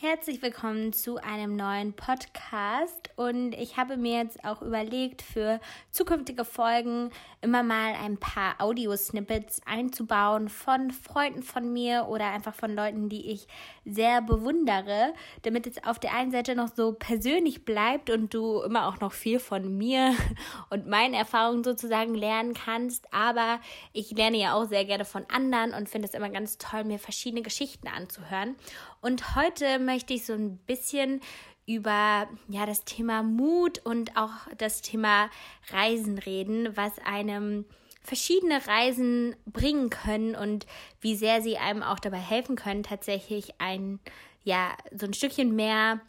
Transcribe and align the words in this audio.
Herzlich 0.00 0.40
willkommen 0.42 0.92
zu 0.92 1.16
einem 1.16 1.56
neuen 1.56 1.92
Podcast 1.92 3.10
und 3.16 3.52
ich 3.54 3.76
habe 3.76 3.96
mir 3.96 4.18
jetzt 4.22 4.44
auch 4.44 4.62
überlegt, 4.62 5.22
für 5.22 5.58
zukünftige 5.90 6.44
Folgen 6.44 7.10
immer 7.40 7.64
mal 7.64 7.94
ein 7.94 8.16
paar 8.16 8.60
Audio-Snippets 8.60 9.60
einzubauen 9.66 10.50
von 10.50 10.92
Freunden 10.92 11.42
von 11.42 11.72
mir 11.72 12.06
oder 12.08 12.30
einfach 12.30 12.54
von 12.54 12.76
Leuten, 12.76 13.08
die 13.08 13.32
ich 13.32 13.48
sehr 13.84 14.22
bewundere, 14.22 15.14
damit 15.42 15.66
es 15.66 15.82
auf 15.82 15.98
der 15.98 16.14
einen 16.14 16.30
Seite 16.30 16.54
noch 16.54 16.68
so 16.72 16.92
persönlich 16.92 17.64
bleibt 17.64 18.08
und 18.08 18.32
du 18.32 18.60
immer 18.62 18.86
auch 18.86 19.00
noch 19.00 19.12
viel 19.12 19.40
von 19.40 19.76
mir 19.76 20.14
und 20.70 20.86
meinen 20.86 21.14
Erfahrungen 21.14 21.64
sozusagen 21.64 22.14
lernen 22.14 22.54
kannst. 22.54 23.12
Aber 23.12 23.58
ich 23.92 24.12
lerne 24.12 24.36
ja 24.36 24.54
auch 24.54 24.66
sehr 24.66 24.84
gerne 24.84 25.04
von 25.04 25.26
anderen 25.28 25.74
und 25.74 25.88
finde 25.88 26.06
es 26.06 26.14
immer 26.14 26.30
ganz 26.30 26.56
toll, 26.56 26.84
mir 26.84 27.00
verschiedene 27.00 27.42
Geschichten 27.42 27.88
anzuhören. 27.88 28.54
Und 29.00 29.36
heute 29.36 29.78
möchte 29.78 30.14
ich 30.14 30.26
so 30.26 30.32
ein 30.32 30.58
bisschen 30.58 31.20
über 31.66 32.28
ja 32.48 32.66
das 32.66 32.84
Thema 32.84 33.22
Mut 33.22 33.78
und 33.84 34.16
auch 34.16 34.32
das 34.56 34.80
Thema 34.80 35.30
Reisen 35.70 36.18
reden, 36.18 36.76
was 36.76 36.98
einem 37.04 37.66
verschiedene 38.02 38.66
Reisen 38.66 39.36
bringen 39.44 39.90
können 39.90 40.34
und 40.34 40.66
wie 41.00 41.14
sehr 41.14 41.42
sie 41.42 41.58
einem 41.58 41.82
auch 41.82 41.98
dabei 41.98 42.18
helfen 42.18 42.56
können, 42.56 42.82
tatsächlich 42.82 43.60
ein 43.60 44.00
ja 44.44 44.70
so 44.92 45.04
ein 45.04 45.12
Stückchen 45.12 45.54
mehr 45.54 46.00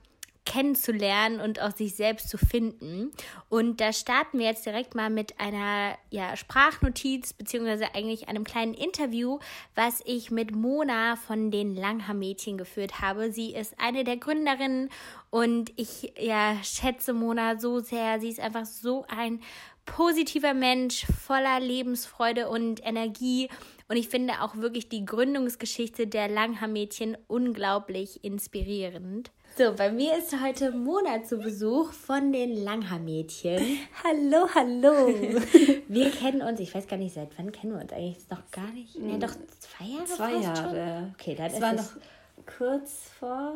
kennenzulernen 0.49 1.39
und 1.39 1.61
auch 1.61 1.75
sich 1.75 1.95
selbst 1.95 2.27
zu 2.27 2.37
finden. 2.37 3.11
Und 3.49 3.79
da 3.79 3.93
starten 3.93 4.39
wir 4.39 4.47
jetzt 4.47 4.65
direkt 4.65 4.95
mal 4.95 5.11
mit 5.11 5.39
einer 5.39 5.95
ja, 6.09 6.35
Sprachnotiz, 6.35 7.33
beziehungsweise 7.33 7.93
eigentlich 7.93 8.27
einem 8.27 8.43
kleinen 8.43 8.73
Interview, 8.73 9.37
was 9.75 10.01
ich 10.05 10.31
mit 10.31 10.55
Mona 10.55 11.15
von 11.15 11.51
den 11.51 11.75
Langhaar-Mädchen 11.75 12.57
geführt 12.57 12.99
habe. 12.99 13.31
Sie 13.31 13.53
ist 13.53 13.75
eine 13.79 14.03
der 14.03 14.17
Gründerinnen 14.17 14.89
und 15.29 15.71
ich 15.75 16.13
ja, 16.19 16.57
schätze 16.63 17.13
Mona 17.13 17.59
so 17.59 17.79
sehr. 17.79 18.19
Sie 18.19 18.29
ist 18.29 18.39
einfach 18.39 18.65
so 18.65 19.05
ein 19.07 19.41
positiver 19.85 20.55
Mensch, 20.55 21.05
voller 21.05 21.59
Lebensfreude 21.59 22.49
und 22.49 22.83
Energie. 22.83 23.49
Und 23.87 23.97
ich 23.97 24.09
finde 24.09 24.41
auch 24.41 24.55
wirklich 24.55 24.89
die 24.89 25.05
Gründungsgeschichte 25.05 26.07
der 26.07 26.27
Langhaar-Mädchen 26.27 27.17
unglaublich 27.27 28.23
inspirierend. 28.23 29.31
So, 29.57 29.73
bei 29.75 29.91
mir 29.91 30.17
ist 30.17 30.33
heute 30.41 30.71
Mona 30.71 31.23
zu 31.23 31.37
Besuch 31.37 31.91
von 31.91 32.31
den 32.31 32.63
Langhaar-Mädchen. 32.63 33.59
Hallo, 34.03 34.47
hallo. 34.55 35.07
Wir 35.87 36.11
kennen 36.11 36.41
uns, 36.41 36.61
ich 36.61 36.73
weiß 36.73 36.87
gar 36.87 36.95
nicht, 36.97 37.13
seit 37.13 37.37
wann 37.37 37.51
kennen 37.51 37.73
wir 37.73 37.81
uns 37.81 37.91
eigentlich? 37.91 38.29
Noch 38.29 38.49
gar 38.51 38.71
nicht? 38.71 38.95
Ja, 38.95 39.17
doch 39.17 39.35
zwei 39.59 39.85
Jahre 39.85 40.05
Zwei 40.05 40.33
Jahre. 40.35 40.99
Schon? 40.99 41.15
Okay, 41.19 41.35
dann 41.35 41.47
das 41.47 41.53
ist 41.55 41.61
war 41.61 41.73
es 41.73 41.95
noch 41.95 42.01
kurz 42.57 43.09
vor. 43.19 43.53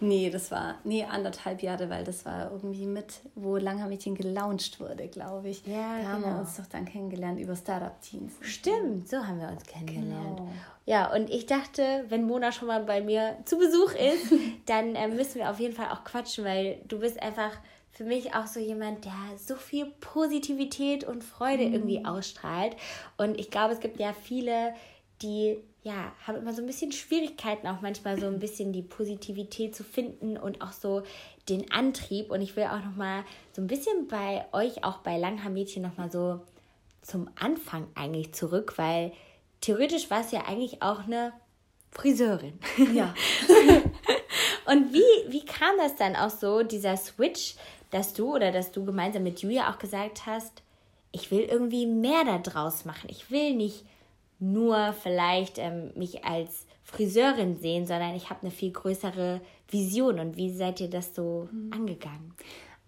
Nee, 0.00 0.30
das 0.30 0.50
war. 0.50 0.76
Nee, 0.84 1.04
anderthalb 1.04 1.62
Jahre, 1.62 1.90
weil 1.90 2.04
das 2.04 2.24
war 2.24 2.50
irgendwie 2.50 2.86
mit, 2.86 3.20
wo 3.34 3.56
Langhaar-Mädchen 3.56 4.14
gelauncht 4.14 4.80
wurde, 4.80 5.08
glaube 5.08 5.48
ich. 5.48 5.66
Ja, 5.66 5.98
da 6.02 6.08
haben 6.08 6.22
wir 6.22 6.28
genau. 6.28 6.40
uns 6.40 6.56
doch 6.56 6.66
dann 6.66 6.84
kennengelernt 6.84 7.40
über 7.40 7.56
Startup-Teams. 7.56 8.32
Stimmt, 8.40 9.08
so 9.08 9.18
haben 9.18 9.40
wir 9.40 9.48
uns 9.48 9.64
kennengelernt. 9.64 10.38
Genau. 10.38 10.48
Ja, 10.86 11.12
und 11.12 11.30
ich 11.30 11.46
dachte, 11.46 12.04
wenn 12.08 12.26
Mona 12.26 12.52
schon 12.52 12.68
mal 12.68 12.82
bei 12.84 13.00
mir 13.00 13.36
zu 13.44 13.58
Besuch 13.58 13.92
ist, 13.92 14.32
dann 14.66 14.94
äh, 14.94 15.08
müssen 15.08 15.36
wir 15.36 15.50
auf 15.50 15.60
jeden 15.60 15.74
Fall 15.74 15.88
auch 15.90 16.04
quatschen, 16.04 16.44
weil 16.44 16.80
du 16.88 17.00
bist 17.00 17.22
einfach 17.22 17.52
für 17.92 18.04
mich 18.04 18.34
auch 18.34 18.46
so 18.46 18.60
jemand, 18.60 19.04
der 19.04 19.12
so 19.36 19.56
viel 19.56 19.86
Positivität 20.00 21.04
und 21.04 21.24
Freude 21.24 21.64
irgendwie 21.64 22.04
ausstrahlt. 22.04 22.76
Und 23.18 23.38
ich 23.38 23.50
glaube, 23.50 23.74
es 23.74 23.80
gibt 23.80 23.98
ja 23.98 24.12
viele, 24.12 24.74
die 25.22 25.58
ja, 25.82 26.12
haben 26.26 26.36
immer 26.36 26.52
so 26.52 26.60
ein 26.60 26.66
bisschen 26.66 26.92
Schwierigkeiten, 26.92 27.66
auch 27.66 27.80
manchmal 27.80 28.20
so 28.20 28.26
ein 28.26 28.38
bisschen 28.38 28.72
die 28.72 28.82
Positivität 28.82 29.74
zu 29.74 29.82
finden 29.82 30.36
und 30.36 30.60
auch 30.60 30.72
so 30.72 31.02
den 31.48 31.70
Antrieb. 31.72 32.30
Und 32.30 32.42
ich 32.42 32.54
will 32.56 32.64
auch 32.64 32.84
nochmal 32.84 33.24
so 33.52 33.62
ein 33.62 33.66
bisschen 33.66 34.06
bei 34.06 34.44
euch, 34.52 34.84
auch 34.84 34.98
bei 34.98 35.16
Langhaar-Mädchen, 35.16 35.82
nochmal 35.82 36.10
so 36.10 36.40
zum 37.00 37.30
Anfang 37.38 37.86
eigentlich 37.94 38.32
zurück, 38.34 38.74
weil 38.76 39.12
theoretisch 39.62 40.10
war 40.10 40.20
es 40.20 40.32
ja 40.32 40.46
eigentlich 40.46 40.82
auch 40.82 41.04
eine 41.04 41.32
Friseurin. 41.90 42.58
Ja. 42.94 43.14
Und 44.66 44.92
wie, 44.92 45.32
wie 45.32 45.44
kam 45.44 45.76
das 45.78 45.96
dann 45.96 46.14
auch 46.14 46.30
so, 46.30 46.62
dieser 46.62 46.96
Switch, 46.96 47.54
dass 47.90 48.12
du 48.12 48.34
oder 48.34 48.52
dass 48.52 48.70
du 48.70 48.84
gemeinsam 48.84 49.22
mit 49.22 49.40
Julia 49.40 49.70
auch 49.70 49.78
gesagt 49.78 50.26
hast, 50.26 50.62
ich 51.10 51.30
will 51.30 51.40
irgendwie 51.40 51.86
mehr 51.86 52.24
da 52.24 52.38
draus 52.38 52.84
machen. 52.84 53.08
Ich 53.10 53.30
will 53.30 53.54
nicht 53.54 53.84
nur 54.40 54.94
vielleicht 54.94 55.58
ähm, 55.58 55.92
mich 55.94 56.24
als 56.24 56.66
Friseurin 56.82 57.56
sehen, 57.56 57.86
sondern 57.86 58.16
ich 58.16 58.30
habe 58.30 58.42
eine 58.42 58.50
viel 58.50 58.72
größere 58.72 59.40
Vision. 59.70 60.18
Und 60.18 60.36
wie 60.36 60.50
seid 60.50 60.80
ihr 60.80 60.90
das 60.90 61.14
so 61.14 61.48
angegangen? 61.70 62.34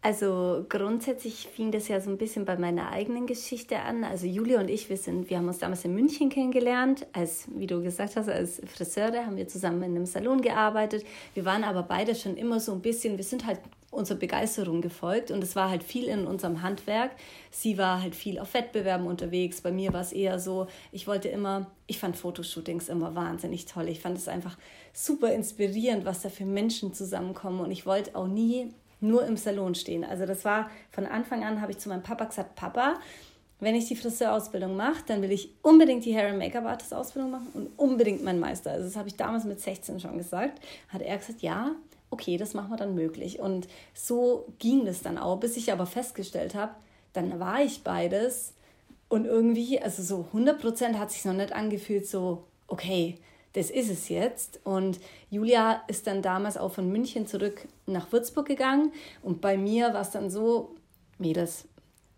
Also 0.05 0.67
grundsätzlich 0.69 1.47
fing 1.47 1.71
das 1.71 1.87
ja 1.87 2.01
so 2.01 2.11
ein 2.11 2.19
bisschen 2.19 2.45
bei 2.45 2.57
meiner 2.57 2.91
eigenen 2.91 3.29
Geschichte 3.29 3.79
an. 3.79 4.03
Also 4.03 4.27
Julia 4.27 4.59
und 4.59 4.69
ich, 4.69 4.91
wir 4.91 4.97
sind, 4.97 5.31
wir 5.31 5.39
haben 5.39 5.47
uns 5.47 5.59
damals 5.59 5.85
in 5.85 5.95
München 5.95 6.29
kennengelernt, 6.29 7.07
als, 7.12 7.47
wie 7.55 7.69
du 7.69 7.81
gesagt 7.81 8.17
hast, 8.17 8.29
als 8.29 8.61
Friseure 8.67 9.25
haben 9.25 9.37
wir 9.37 9.47
zusammen 9.47 9.85
in 9.85 9.95
einem 9.95 10.07
Salon 10.07 10.43
gearbeitet. 10.43 11.05
Wir 11.35 11.45
waren 11.45 11.62
aber 11.62 11.85
beide 11.85 12.17
schon 12.17 12.37
immer 12.37 12.59
so 12.59 12.73
ein 12.73 12.81
bisschen, 12.81 13.17
wir 13.17 13.23
sind 13.23 13.47
halt 13.47 13.61
unserer 13.93 14.19
Begeisterung 14.19 14.81
gefolgt 14.81 15.31
und 15.31 15.45
es 15.45 15.55
war 15.55 15.71
halt 15.71 15.85
viel 15.85 16.05
in 16.05 16.27
unserem 16.27 16.63
Handwerk. 16.63 17.13
Sie 17.51 17.77
war 17.77 18.03
halt 18.03 18.17
viel 18.17 18.39
auf 18.39 18.55
Wettbewerben 18.55 19.07
unterwegs. 19.07 19.61
Bei 19.61 19.71
mir 19.71 19.93
war 19.93 20.01
es 20.01 20.13
eher 20.13 20.39
so, 20.39 20.67
ich 20.91 21.07
wollte 21.07 21.29
immer, 21.29 21.71
ich 21.87 21.99
fand 21.99 22.17
Fotoshootings 22.17 22.89
immer 22.89 23.15
wahnsinnig 23.15 23.67
toll. 23.67 23.89
Ich 23.89 24.01
fand 24.01 24.17
es 24.17 24.29
einfach 24.29 24.57
super 24.95 25.33
inspirierend, 25.33 26.07
was 26.07 26.23
da 26.23 26.31
für 26.31 26.47
Menschen 26.47 26.95
zusammenkommen 26.95 27.61
und 27.61 27.71
ich 27.71 27.87
wollte 27.87 28.17
auch 28.17 28.27
nie 28.27 28.73
nur 29.01 29.27
im 29.27 29.37
Salon 29.37 29.75
stehen. 29.75 30.05
Also 30.05 30.25
das 30.27 30.45
war 30.45 30.71
von 30.91 31.07
Anfang 31.07 31.45
an, 31.45 31.61
habe 31.61 31.73
ich 31.73 31.79
zu 31.79 31.89
meinem 31.89 32.03
Papa 32.03 32.25
gesagt, 32.25 32.55
Papa, 32.55 32.95
wenn 33.61 33.75
ich 33.75 33.87
die 33.87 33.97
Friseurausbildung 33.97 34.75
mache, 34.75 35.05
dann 35.07 35.23
will 35.23 35.31
ich 35.31 35.51
unbedingt 35.63 36.05
die 36.05 36.15
Hair 36.15 36.31
and 36.31 36.39
Make-up 36.39 36.65
Artist 36.65 36.95
Ausbildung 36.95 37.31
machen 37.31 37.49
und 37.55 37.71
unbedingt 37.77 38.25
meinen 38.25 38.41
Meister. 38.41 38.73
Also 38.73 38.87
das 38.87 38.97
habe 38.97 39.09
ich 39.09 39.17
damals 39.17 39.45
mit 39.45 39.61
16 39.61 40.01
schon 40.01 40.19
gesagt. 40.19 40.61
Hat 40.89 41.03
er 41.03 41.19
gesagt, 41.19 41.43
ja, 41.43 41.73
okay, 42.12 42.37
das 42.37 42.55
machen 42.55 42.71
wir 42.71 42.77
dann 42.77 42.95
möglich. 42.95 43.41
Und 43.41 43.67
so 43.95 44.47
ging 44.59 44.84
das 44.84 45.03
dann 45.03 45.19
auch, 45.19 45.41
bis 45.41 45.56
ich 45.56 45.73
aber 45.73 45.87
festgestellt 45.87 46.55
habe, 46.55 46.75
dann 47.12 47.41
war 47.41 47.62
ich 47.62 47.83
beides 47.83 48.55
und 49.09 49.27
irgendwie, 49.27 49.81
also 49.81 50.03
so 50.03 50.27
100 50.28 50.61
Prozent 50.61 50.99
hat 50.99 51.11
sich 51.11 51.25
noch 51.25 51.34
nicht 51.34 51.53
angefühlt, 51.53 52.06
so, 52.06 52.45
okay, 52.67 53.19
das 53.53 53.71
ist 53.71 53.91
es 53.91 54.09
jetzt. 54.09 54.61
Und 54.65 55.00
Julia 55.31 55.83
ist 55.87 56.06
dann 56.06 56.23
damals 56.23 56.56
auch 56.56 56.73
von 56.73 56.91
München 56.91 57.27
zurück 57.27 57.69
nach 57.87 58.11
Würzburg 58.11 58.47
gegangen. 58.47 58.93
Und 59.23 59.41
bei 59.43 59.59
mir 59.59 59.93
war 59.93 60.00
es 60.00 60.11
dann 60.11 60.31
so, 60.31 60.75
Mädels, 61.19 61.69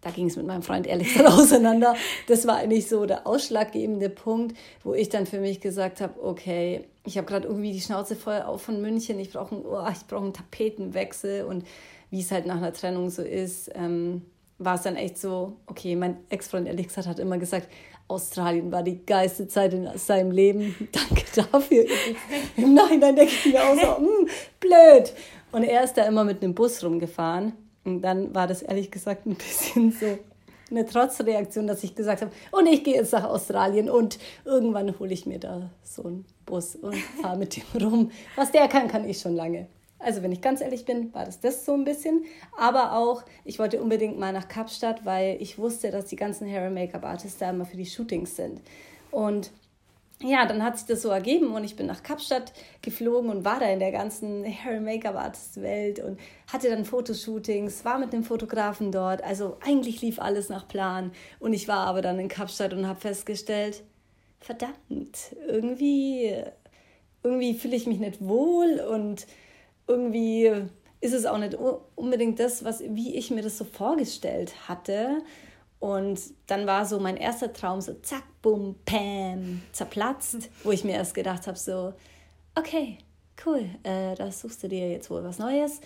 da 0.05 0.11
ging 0.11 0.27
es 0.27 0.37
mit 0.37 0.47
meinem 0.47 0.63
Freund 0.63 0.87
ehrlich 0.87 1.19
auseinander. 1.27 1.97
Das 2.29 2.47
war 2.47 2.57
eigentlich 2.57 2.89
so 2.89 3.07
der 3.07 3.27
ausschlaggebende 3.27 4.11
Punkt, 4.11 4.57
wo 4.83 4.93
ich 4.93 5.09
dann 5.09 5.27
für 5.27 5.41
mich 5.41 5.61
gesagt 5.61 6.01
habe, 6.01 6.23
okay, 6.23 6.85
ich 7.07 7.17
habe 7.17 7.27
gerade 7.27 7.49
irgendwie 7.49 7.73
die 7.73 7.81
Schnauze 7.81 8.15
voll 8.15 8.43
auf 8.43 8.63
von 8.63 8.81
München. 8.83 9.19
Ich 9.19 9.33
brauche 9.33 9.55
einen, 9.55 9.65
oh, 9.65 9.87
ich 9.91 10.07
brauche 10.07 10.25
einen 10.25 10.35
Tapetenwechsel 10.35 11.45
und 11.45 11.65
wie 12.11 12.21
es 12.21 12.31
halt 12.31 12.47
nach 12.47 12.59
einer 12.59 12.73
Trennung 12.73 13.09
so 13.09 13.23
ist, 13.23 13.71
ähm, 13.75 14.23
war 14.59 14.77
es 14.77 14.83
dann 14.83 14.97
echt 14.97 15.19
so, 15.19 15.57
okay, 15.67 15.97
mein 15.97 16.19
Ex-Freund 16.29 16.69
gesagt 16.77 17.09
hat 17.09 17.19
immer 17.19 17.39
gesagt, 17.39 17.69
Australien 18.07 18.71
war 18.71 18.83
die 18.83 19.05
geilste 19.05 19.49
Zeit 19.49 19.73
in 19.73 19.89
seinem 19.97 20.31
Leben. 20.31 20.75
Danke 20.93 21.25
dafür. 21.35 21.87
Im 22.57 22.75
Nachhinein 22.75 23.17
denke 23.17 23.33
ich 23.33 23.53
mir 23.53 23.65
auch 23.65 23.75
so, 23.75 23.97
hm, 23.97 24.29
blöd. 24.61 25.13
Und 25.51 25.65
er 25.65 25.83
ist 25.83 25.95
da 25.95 26.05
immer 26.05 26.25
mit 26.25 26.43
einem 26.43 26.55
Bus 26.55 26.85
rumgefahren. 26.85 27.55
Und 27.85 28.03
dann 28.03 28.35
war 28.35 28.47
das 28.47 28.63
ehrlich 28.63 28.91
gesagt 28.91 29.27
ein 29.27 29.35
bisschen 29.35 29.93
so 29.93 30.19
eine 30.71 30.87
Trotzreaktion, 30.87 31.67
dass 31.67 31.85
ich 31.85 31.95
gesagt 31.95 32.23
habe, 32.23 32.33
und 32.51 32.67
ich 32.67 32.83
gehe 32.85 32.95
jetzt 32.95 33.13
nach 33.13 33.25
Australien 33.25 33.91
und 33.91 34.19
irgendwann 34.45 34.99
hole 34.99 35.13
ich 35.13 35.27
mir 35.27 35.39
da 35.39 35.71
so 35.83 36.05
einen 36.05 36.25
Bus 36.47 36.75
und 36.77 36.97
fahre 37.21 37.37
mit 37.37 37.57
dem 37.57 37.83
rum. 37.83 38.11
Was 38.37 38.53
der 38.53 38.69
kann, 38.69 38.89
kann 38.89 39.09
ich 39.09 39.21
schon 39.21 39.37
lange. 39.37 39.67
Also 39.99 40.23
wenn 40.23 40.33
ich 40.33 40.41
ganz 40.41 40.61
ehrlich 40.61 40.85
bin, 40.85 41.13
war 41.15 41.25
das 41.25 41.41
das 41.41 41.65
so 41.65 41.73
ein 41.73 41.85
bisschen. 41.85 42.25
Aber 42.59 42.97
auch, 42.97 43.23
ich 43.45 43.59
wollte 43.59 43.81
unbedingt 43.81 44.19
mal 44.19 44.33
nach 44.33 44.49
Kapstadt, 44.49 45.05
weil 45.05 45.41
ich 45.41 45.59
wusste, 45.59 45.91
dass 45.91 46.07
die 46.07 46.17
ganzen 46.17 46.47
Hair- 46.49 46.67
and 46.67 46.75
Make-up-Artists 46.75 47.39
da 47.39 47.51
immer 47.51 47.65
für 47.65 47.77
die 47.77 47.87
Shootings 47.87 48.37
sind. 48.37 48.61
Und 49.11 49.51
ja, 50.25 50.47
dann 50.47 50.63
hat 50.63 50.79
sich 50.79 50.87
das 50.87 51.03
so 51.03 51.11
ergeben 51.11 51.53
und 51.55 51.65
ich 51.65 51.77
bin 51.77 51.87
nach 51.87 52.03
Kapstadt 52.03 52.53
geflogen 52.83 53.31
und 53.31 53.45
war 53.45 53.61
da 53.61 53.67
in 53.67 53.79
der 53.79 53.93
ganzen 53.93 54.45
Hair- 54.65 54.77
and 54.77 54.85
Make-up-Artist-Welt 54.87 56.01
und 56.01 56.19
hatte 56.51 56.71
dann 56.71 56.85
Fotoshootings, 56.85 57.85
war 57.85 57.99
mit 57.99 58.13
einem 58.15 58.25
Fotografen 58.25 58.91
dort. 58.91 59.23
Also 59.23 59.59
eigentlich 59.65 60.01
lief 60.01 60.19
alles 60.19 60.49
nach 60.49 60.67
Plan. 60.67 61.13
Und 61.41 61.53
ich 61.53 61.69
war 61.69 61.87
aber 61.87 62.01
dann 62.03 62.19
in 62.19 62.29
Kapstadt 62.29 62.73
und 62.73 62.87
habe 62.89 63.01
festgestellt, 63.01 63.83
verdammt, 64.41 65.37
irgendwie, 65.47 66.35
irgendwie 67.23 67.55
fühle 67.55 67.77
ich 67.77 67.87
mich 67.87 67.99
nicht 67.99 68.27
wohl 68.27 68.81
und 68.81 69.27
irgendwie 69.87 70.51
ist 71.01 71.13
es 71.13 71.27
auch 71.27 71.39
nicht 71.39 71.55
unbedingt 71.97 72.41
das, 72.41 72.65
was, 72.65 72.83
wie 72.83 73.15
ich 73.17 73.31
mir 73.31 73.43
das 73.43 73.59
so 73.59 73.65
vorgestellt 73.65 74.69
hatte. 74.69 75.23
Und 75.85 76.19
dann 76.47 76.67
war 76.67 76.87
so 76.87 76.99
mein 76.99 77.19
erster 77.19 77.53
Traum 77.53 77.83
so 77.83 77.93
zack, 78.01 78.23
bum, 78.41 78.75
pam, 78.87 79.61
zerplatzt, 79.73 80.49
wo 80.63 80.73
ich 80.73 80.83
mir 80.83 80.93
erst 80.93 81.13
gedacht 81.13 81.47
habe, 81.47 81.59
so, 81.59 81.93
okay, 82.55 82.97
cool, 83.45 83.69
äh, 83.83 84.15
da 84.15 84.33
suchst 84.33 84.63
du 84.63 84.69
dir 84.69 84.91
jetzt 84.91 85.11
wohl 85.11 85.23
was 85.25 85.39
Neues. 85.39 85.83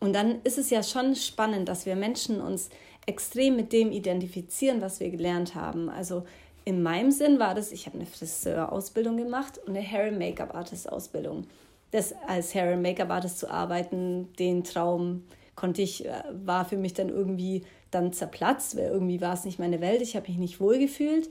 Und 0.00 0.14
dann 0.14 0.40
ist 0.44 0.56
es 0.56 0.70
ja 0.70 0.82
schon 0.82 1.14
spannend, 1.16 1.68
dass 1.68 1.84
wir 1.84 1.96
Menschen 1.96 2.40
uns 2.40 2.70
extrem 3.04 3.56
mit 3.56 3.74
dem 3.74 3.92
identifizieren, 3.92 4.80
was 4.80 5.00
wir 5.00 5.10
gelernt 5.10 5.54
haben. 5.54 5.90
Also 5.90 6.24
in 6.64 6.82
meinem 6.82 7.10
Sinn 7.10 7.38
war 7.38 7.54
das, 7.54 7.72
ich 7.72 7.84
habe 7.84 7.98
eine 7.98 8.06
Friseurausbildung 8.06 9.18
gemacht 9.18 9.58
und 9.58 9.76
eine 9.76 9.86
Hair- 9.86 10.08
and 10.08 10.18
Make-up-Artist-Ausbildung. 10.18 11.46
Das 11.90 12.14
als 12.26 12.54
Hair- 12.54 12.72
and 12.72 12.82
Make-up-Artist 12.82 13.38
zu 13.38 13.50
arbeiten, 13.50 14.32
den 14.38 14.64
Traum 14.64 15.24
konnte 15.54 15.82
ich, 15.82 16.06
äh, 16.06 16.22
war 16.32 16.64
für 16.64 16.76
mich 16.76 16.94
dann 16.94 17.08
irgendwie 17.08 17.64
dann 17.90 18.12
zerplatzt, 18.12 18.76
weil 18.76 18.86
irgendwie 18.86 19.20
war 19.20 19.34
es 19.34 19.44
nicht 19.44 19.58
meine 19.58 19.80
Welt, 19.80 20.02
ich 20.02 20.16
habe 20.16 20.28
mich 20.28 20.38
nicht 20.38 20.60
wohl 20.60 20.78
gefühlt. 20.78 21.28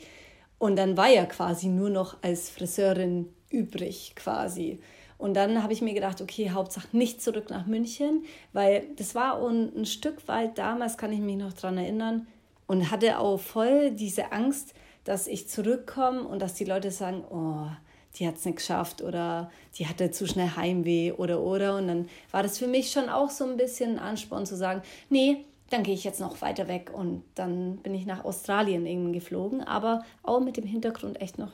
Und 0.59 0.75
dann 0.75 0.95
war 0.95 1.09
ja 1.09 1.25
quasi 1.25 1.67
nur 1.67 1.89
noch 1.89 2.17
als 2.21 2.49
Friseurin 2.49 3.29
übrig 3.49 4.13
quasi. 4.15 4.79
Und 5.17 5.35
dann 5.35 5.61
habe 5.61 5.73
ich 5.73 5.81
mir 5.81 5.93
gedacht, 5.93 6.21
okay, 6.21 6.51
Hauptsache 6.51 6.87
nicht 6.97 7.21
zurück 7.21 7.49
nach 7.49 7.67
München, 7.67 8.23
weil 8.53 8.87
das 8.95 9.13
war 9.13 9.39
ein, 9.47 9.85
Stück 9.85 10.27
weit 10.27 10.57
damals, 10.57 10.97
kann 10.97 11.13
ich 11.13 11.19
mich 11.19 11.37
noch 11.37 11.53
daran 11.53 11.77
erinnern, 11.77 12.27
und 12.67 12.89
hatte 12.89 13.19
auch 13.19 13.37
voll 13.37 13.91
diese 13.91 14.31
Angst, 14.31 14.73
dass 15.03 15.27
ich 15.27 15.49
zurückkomme 15.49 16.23
und 16.23 16.41
dass 16.41 16.53
die 16.53 16.63
Leute 16.63 16.89
sagen, 16.89 17.23
oh, 17.29 17.67
die 18.15 18.27
hat 18.27 18.35
es 18.35 18.45
nicht 18.45 18.57
geschafft 18.57 19.01
oder 19.01 19.51
die 19.77 19.87
hatte 19.87 20.11
zu 20.11 20.27
schnell 20.27 20.51
Heimweh 20.55 21.13
oder 21.13 21.41
oder. 21.41 21.77
Und 21.77 21.87
dann 21.87 22.09
war 22.31 22.43
das 22.43 22.57
für 22.57 22.67
mich 22.67 22.91
schon 22.91 23.09
auch 23.09 23.29
so 23.29 23.45
ein 23.45 23.57
bisschen 23.57 23.93
ein 23.93 23.99
Ansporn 23.99 24.45
zu 24.45 24.55
sagen, 24.55 24.81
nee, 25.09 25.45
dann 25.69 25.83
gehe 25.83 25.93
ich 25.93 26.03
jetzt 26.03 26.19
noch 26.19 26.41
weiter 26.41 26.67
weg 26.67 26.91
und 26.93 27.23
dann 27.35 27.77
bin 27.77 27.95
ich 27.95 28.05
nach 28.05 28.25
Australien 28.25 28.85
irgendwie 28.85 29.13
geflogen, 29.13 29.63
aber 29.63 30.03
auch 30.21 30.41
mit 30.41 30.57
dem 30.57 30.65
Hintergrund 30.65 31.21
echt 31.21 31.37
noch, 31.37 31.51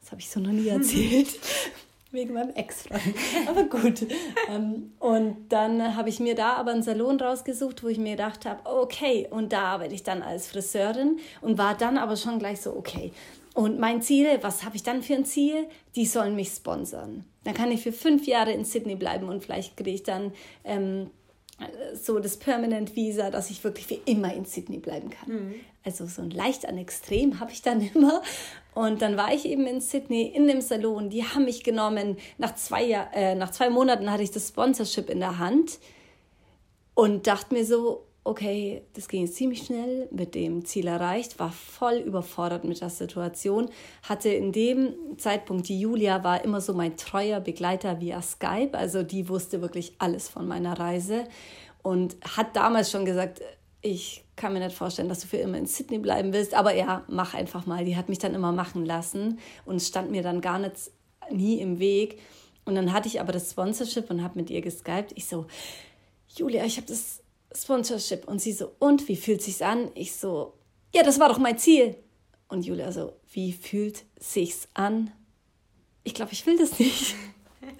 das 0.00 0.12
habe 0.12 0.20
ich 0.20 0.30
so 0.30 0.38
noch 0.38 0.52
nie 0.52 0.68
erzählt, 0.68 1.28
wegen 2.12 2.34
meinem 2.34 2.54
Ex-Freund. 2.54 3.02
Aber 3.48 3.64
gut. 3.64 4.06
Ähm, 4.48 4.92
und 4.98 5.48
dann 5.48 5.96
habe 5.96 6.08
ich 6.08 6.20
mir 6.20 6.34
da 6.34 6.54
aber 6.54 6.70
einen 6.70 6.82
Salon 6.82 7.20
rausgesucht, 7.20 7.82
wo 7.82 7.88
ich 7.88 7.98
mir 7.98 8.12
gedacht 8.12 8.46
habe, 8.46 8.60
okay, 8.64 9.26
und 9.30 9.52
da 9.52 9.62
arbeite 9.62 9.94
ich 9.94 10.04
dann 10.04 10.22
als 10.22 10.46
Friseurin 10.48 11.18
und 11.40 11.58
war 11.58 11.76
dann 11.76 11.98
aber 11.98 12.16
schon 12.16 12.38
gleich 12.38 12.60
so, 12.60 12.76
okay. 12.76 13.12
Und 13.54 13.78
mein 13.78 14.00
Ziel, 14.00 14.38
was 14.42 14.64
habe 14.64 14.76
ich 14.76 14.82
dann 14.82 15.02
für 15.02 15.14
ein 15.14 15.24
Ziel? 15.24 15.66
Die 15.96 16.06
sollen 16.06 16.36
mich 16.36 16.50
sponsern. 16.50 17.24
Dann 17.44 17.54
kann 17.54 17.72
ich 17.72 17.82
für 17.82 17.92
fünf 17.92 18.26
Jahre 18.26 18.52
in 18.52 18.64
Sydney 18.64 18.94
bleiben 18.94 19.28
und 19.28 19.42
vielleicht 19.42 19.76
kriege 19.76 19.90
ich 19.90 20.02
dann 20.02 20.32
ähm, 20.64 21.10
so 21.94 22.18
das 22.20 22.36
Permanent 22.36 22.96
Visa, 22.96 23.30
dass 23.30 23.50
ich 23.50 23.62
wirklich 23.64 23.86
für 23.86 23.98
immer 24.04 24.32
in 24.32 24.44
Sydney 24.44 24.78
bleiben 24.78 25.10
kann. 25.10 25.28
Mhm. 25.28 25.54
Also 25.84 26.06
so 26.06 26.22
ein 26.22 26.30
leicht 26.30 26.66
an 26.66 26.78
Extrem 26.78 27.40
habe 27.40 27.52
ich 27.52 27.62
dann 27.62 27.80
immer. 27.94 28.22
Und 28.74 29.02
dann 29.02 29.16
war 29.16 29.34
ich 29.34 29.46
eben 29.46 29.66
in 29.66 29.80
Sydney 29.80 30.22
in 30.22 30.46
dem 30.46 30.60
Salon. 30.60 31.10
Die 31.10 31.24
haben 31.24 31.44
mich 31.44 31.64
genommen. 31.64 32.18
Nach 32.38 32.54
zwei, 32.54 32.84
Jahr, 32.84 33.08
äh, 33.14 33.34
nach 33.34 33.50
zwei 33.50 33.70
Monaten 33.70 34.10
hatte 34.10 34.22
ich 34.22 34.30
das 34.30 34.48
Sponsorship 34.48 35.10
in 35.10 35.20
der 35.20 35.38
Hand 35.38 35.78
und 36.94 37.26
dachte 37.26 37.54
mir 37.54 37.64
so, 37.64 38.04
okay, 38.22 38.82
das 38.92 39.08
ging 39.08 39.26
ziemlich 39.26 39.62
schnell, 39.62 40.08
mit 40.10 40.34
dem 40.34 40.64
Ziel 40.64 40.86
erreicht, 40.86 41.38
war 41.38 41.52
voll 41.52 41.96
überfordert 41.96 42.64
mit 42.64 42.80
der 42.80 42.90
Situation, 42.90 43.70
hatte 44.02 44.28
in 44.28 44.52
dem 44.52 44.94
Zeitpunkt, 45.16 45.68
die 45.68 45.80
Julia 45.80 46.22
war 46.22 46.44
immer 46.44 46.60
so 46.60 46.74
mein 46.74 46.96
treuer 46.96 47.40
Begleiter 47.40 48.00
via 48.00 48.20
Skype, 48.20 48.76
also 48.76 49.02
die 49.02 49.28
wusste 49.28 49.62
wirklich 49.62 49.94
alles 49.98 50.28
von 50.28 50.46
meiner 50.46 50.78
Reise 50.78 51.24
und 51.82 52.16
hat 52.36 52.56
damals 52.56 52.90
schon 52.90 53.04
gesagt, 53.04 53.40
ich 53.82 54.24
kann 54.36 54.52
mir 54.52 54.60
nicht 54.60 54.76
vorstellen, 54.76 55.08
dass 55.08 55.20
du 55.20 55.26
für 55.26 55.38
immer 55.38 55.58
in 55.58 55.66
Sydney 55.66 55.98
bleiben 55.98 56.32
willst, 56.32 56.54
aber 56.54 56.74
ja, 56.74 57.04
mach 57.08 57.34
einfach 57.34 57.66
mal. 57.66 57.84
Die 57.84 57.96
hat 57.96 58.08
mich 58.08 58.18
dann 58.18 58.34
immer 58.34 58.52
machen 58.52 58.84
lassen 58.84 59.38
und 59.64 59.80
stand 59.80 60.10
mir 60.10 60.22
dann 60.22 60.40
gar 60.40 60.58
nicht 60.58 60.90
nie 61.30 61.60
im 61.60 61.78
Weg. 61.78 62.18
Und 62.64 62.74
dann 62.74 62.92
hatte 62.92 63.08
ich 63.08 63.20
aber 63.20 63.32
das 63.32 63.50
Sponsorship 63.50 64.10
und 64.10 64.22
habe 64.22 64.38
mit 64.38 64.50
ihr 64.50 64.60
geskypt. 64.60 65.12
Ich 65.14 65.26
so, 65.26 65.46
Julia, 66.28 66.64
ich 66.64 66.76
habe 66.76 66.86
das 66.86 67.19
Sponsorship. 67.54 68.26
Und 68.28 68.40
sie 68.40 68.52
so, 68.52 68.72
und 68.78 69.08
wie 69.08 69.16
fühlt 69.16 69.42
sich's 69.42 69.62
an? 69.62 69.90
Ich 69.94 70.16
so, 70.16 70.54
ja, 70.94 71.02
das 71.02 71.20
war 71.20 71.28
doch 71.28 71.38
mein 71.38 71.58
Ziel. 71.58 71.96
Und 72.48 72.64
Julia 72.64 72.92
so, 72.92 73.12
wie 73.32 73.52
fühlt 73.52 74.04
sich's 74.18 74.68
an? 74.74 75.10
Ich 76.04 76.14
glaube, 76.14 76.32
ich 76.32 76.46
will 76.46 76.58
das 76.58 76.78
nicht. 76.78 77.14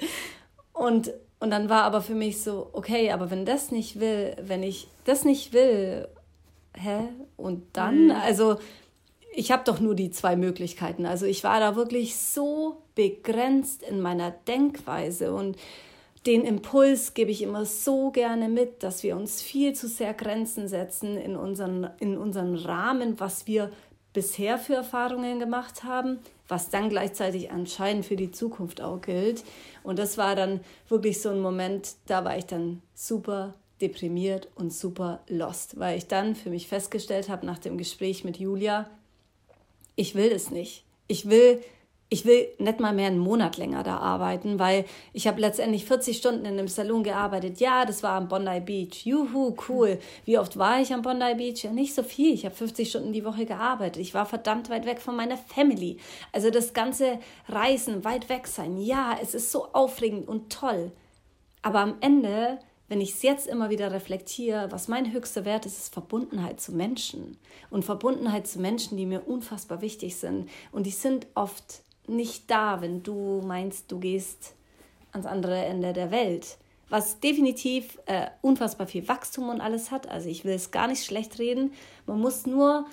und, 0.72 1.12
und 1.40 1.50
dann 1.50 1.69
war 1.69 1.82
aber 1.82 2.02
für 2.02 2.14
mich 2.14 2.43
so, 2.43 2.70
okay, 2.72 3.11
aber 3.11 3.31
wenn 3.31 3.44
das 3.44 3.70
nicht 3.70 3.99
will, 3.99 4.37
wenn 4.40 4.62
ich 4.62 4.88
das 5.05 5.25
nicht 5.25 5.52
will 5.52 6.08
hä? 6.75 7.08
Und 7.37 7.64
dann, 7.72 8.06
mhm. 8.06 8.11
also 8.12 8.56
ich 9.32 9.52
habe 9.52 9.62
doch 9.64 9.81
nur 9.81 9.94
die 9.94 10.11
zwei 10.11 10.37
Möglichkeiten. 10.37 11.06
Also 11.06 11.26
ich 11.26 11.44
war 11.44 11.61
da 11.61 11.76
wirklich 11.76 12.17
so 12.17 12.82
begrenzt 12.94 13.82
in 13.82 14.00
meiner 14.00 14.31
Denkweise 14.31 15.32
und 15.32 15.56
den 16.26 16.44
Impuls 16.44 17.14
gebe 17.14 17.31
ich 17.31 17.43
immer 17.43 17.64
so 17.64 18.11
gerne 18.11 18.49
mit, 18.49 18.82
dass 18.82 19.02
wir 19.02 19.17
uns 19.17 19.40
viel 19.40 19.72
zu 19.72 19.88
sehr 19.88 20.12
Grenzen 20.12 20.69
setzen 20.69 21.17
in 21.17 21.34
unseren, 21.34 21.88
in 21.99 22.19
unseren 22.19 22.56
Rahmen, 22.56 23.19
was 23.19 23.46
wir 23.46 23.70
bisher 24.12 24.58
für 24.58 24.75
Erfahrungen 24.75 25.38
gemacht 25.38 25.84
haben, 25.84 26.19
was 26.49 26.69
dann 26.69 26.90
gleichzeitig 26.90 27.50
anscheinend 27.50 28.05
für 28.05 28.17
die 28.17 28.32
Zukunft 28.32 28.81
auch 28.82 29.00
gilt. 29.00 29.44
Und 29.82 29.99
das 29.99 30.19
war 30.19 30.34
dann 30.34 30.61
wirklich 30.88 31.22
so 31.22 31.31
ein 31.31 31.40
Moment, 31.40 31.94
da 32.06 32.25
war 32.25 32.37
ich 32.37 32.46
dann 32.46 32.82
super 32.93 33.55
deprimiert 33.81 34.49
und 34.56 34.75
super 34.75 35.20
lost, 35.28 35.78
weil 35.78 35.96
ich 35.96 36.06
dann 36.06 36.34
für 36.34 36.50
mich 36.50 36.67
festgestellt 36.67 37.28
habe 37.28 37.46
nach 37.46 37.58
dem 37.58 37.78
Gespräch 37.78 38.25
mit 38.25 38.38
Julia, 38.38 38.90
ich 39.96 40.14
will 40.14 40.31
es 40.32 40.50
nicht. 40.50 40.84
Ich 41.06 41.28
will 41.28 41.62
ich 42.12 42.25
will 42.25 42.49
nicht 42.59 42.81
mal 42.81 42.93
mehr 42.93 43.07
einen 43.07 43.21
Monat 43.21 43.57
länger 43.57 43.85
da 43.85 43.99
arbeiten, 43.99 44.59
weil 44.59 44.85
ich 45.12 45.29
habe 45.29 45.41
letztendlich 45.41 45.85
40 45.85 46.17
Stunden 46.17 46.45
in 46.45 46.59
einem 46.59 46.67
Salon 46.67 47.05
gearbeitet. 47.05 47.61
Ja, 47.61 47.85
das 47.87 48.03
war 48.03 48.15
am 48.15 48.27
Bondi 48.27 48.59
Beach. 48.59 49.07
Juhu, 49.07 49.55
cool. 49.69 50.01
Wie 50.25 50.37
oft 50.37 50.59
war 50.59 50.81
ich 50.81 50.93
am 50.93 51.03
Bondi 51.03 51.35
Beach? 51.37 51.62
Ja, 51.62 51.71
nicht 51.71 51.95
so 51.95 52.03
viel. 52.03 52.35
Ich 52.35 52.45
habe 52.45 52.55
50 52.55 52.91
Stunden 52.91 53.12
die 53.12 53.25
Woche 53.25 53.47
gearbeitet. 53.47 54.03
Ich 54.03 54.12
war 54.12 54.27
verdammt 54.27 54.69
weit 54.71 54.87
weg 54.87 55.01
von 55.01 55.15
meiner 55.15 55.37
Family. 55.37 55.99
Also 56.33 56.51
das 56.51 56.75
ganze 56.75 57.21
Reisen, 57.49 58.05
weit 58.05 58.29
weg 58.29 58.49
sein. 58.49 58.77
Ja, 58.77 59.17
es 59.23 59.33
ist 59.35 59.53
so 59.53 59.73
aufregend 59.73 60.27
und 60.27 60.53
toll. 60.53 60.91
Aber 61.63 61.79
am 61.79 61.95
Ende 62.01 62.59
wenn 62.89 63.01
ich 63.01 63.13
es 63.13 63.23
jetzt 63.23 63.47
immer 63.47 63.71
wieder 63.71 63.93
reflektiere, 63.93 64.73
was 64.73 64.89
mein 64.89 65.13
höchster 65.13 65.45
Wert 65.45 65.65
ist, 65.65 65.79
ist 65.79 65.95
Verbundenheit 65.95 66.61
zu 66.61 66.73
Menschen. 66.73 67.39
Und 67.71 67.85
Verbundenheit 67.85 68.49
zu 68.49 68.59
Menschen, 68.59 68.97
die 68.97 69.06
mir 69.06 69.29
unfassbar 69.29 69.81
wichtig 69.81 70.17
sind. 70.17 70.51
Und 70.73 70.87
die 70.87 70.91
sind 70.91 71.29
oft 71.37 71.85
nicht 72.06 72.50
da, 72.50 72.81
wenn 72.81 73.02
du 73.02 73.43
meinst, 73.44 73.91
du 73.93 73.99
gehst 74.00 74.55
ans 75.12 75.26
andere 75.26 75.64
Ende 75.64 75.93
der 75.93 76.11
Welt. 76.11 76.58
Was 76.88 77.20
definitiv 77.20 77.99
äh, 78.06 78.26
unfassbar 78.43 78.86
viel 78.86 79.06
Wachstum 79.06 79.48
und 79.48 79.60
alles 79.60 79.91
hat. 79.91 80.08
Also 80.08 80.29
ich 80.29 80.44
will 80.44 80.55
es 80.55 80.72
gar 80.72 80.89
nicht 80.89 81.05
schlecht 81.05 81.39
reden. 81.39 81.72
Man 82.06 82.20
muss 82.20 82.46
nur 82.46 82.86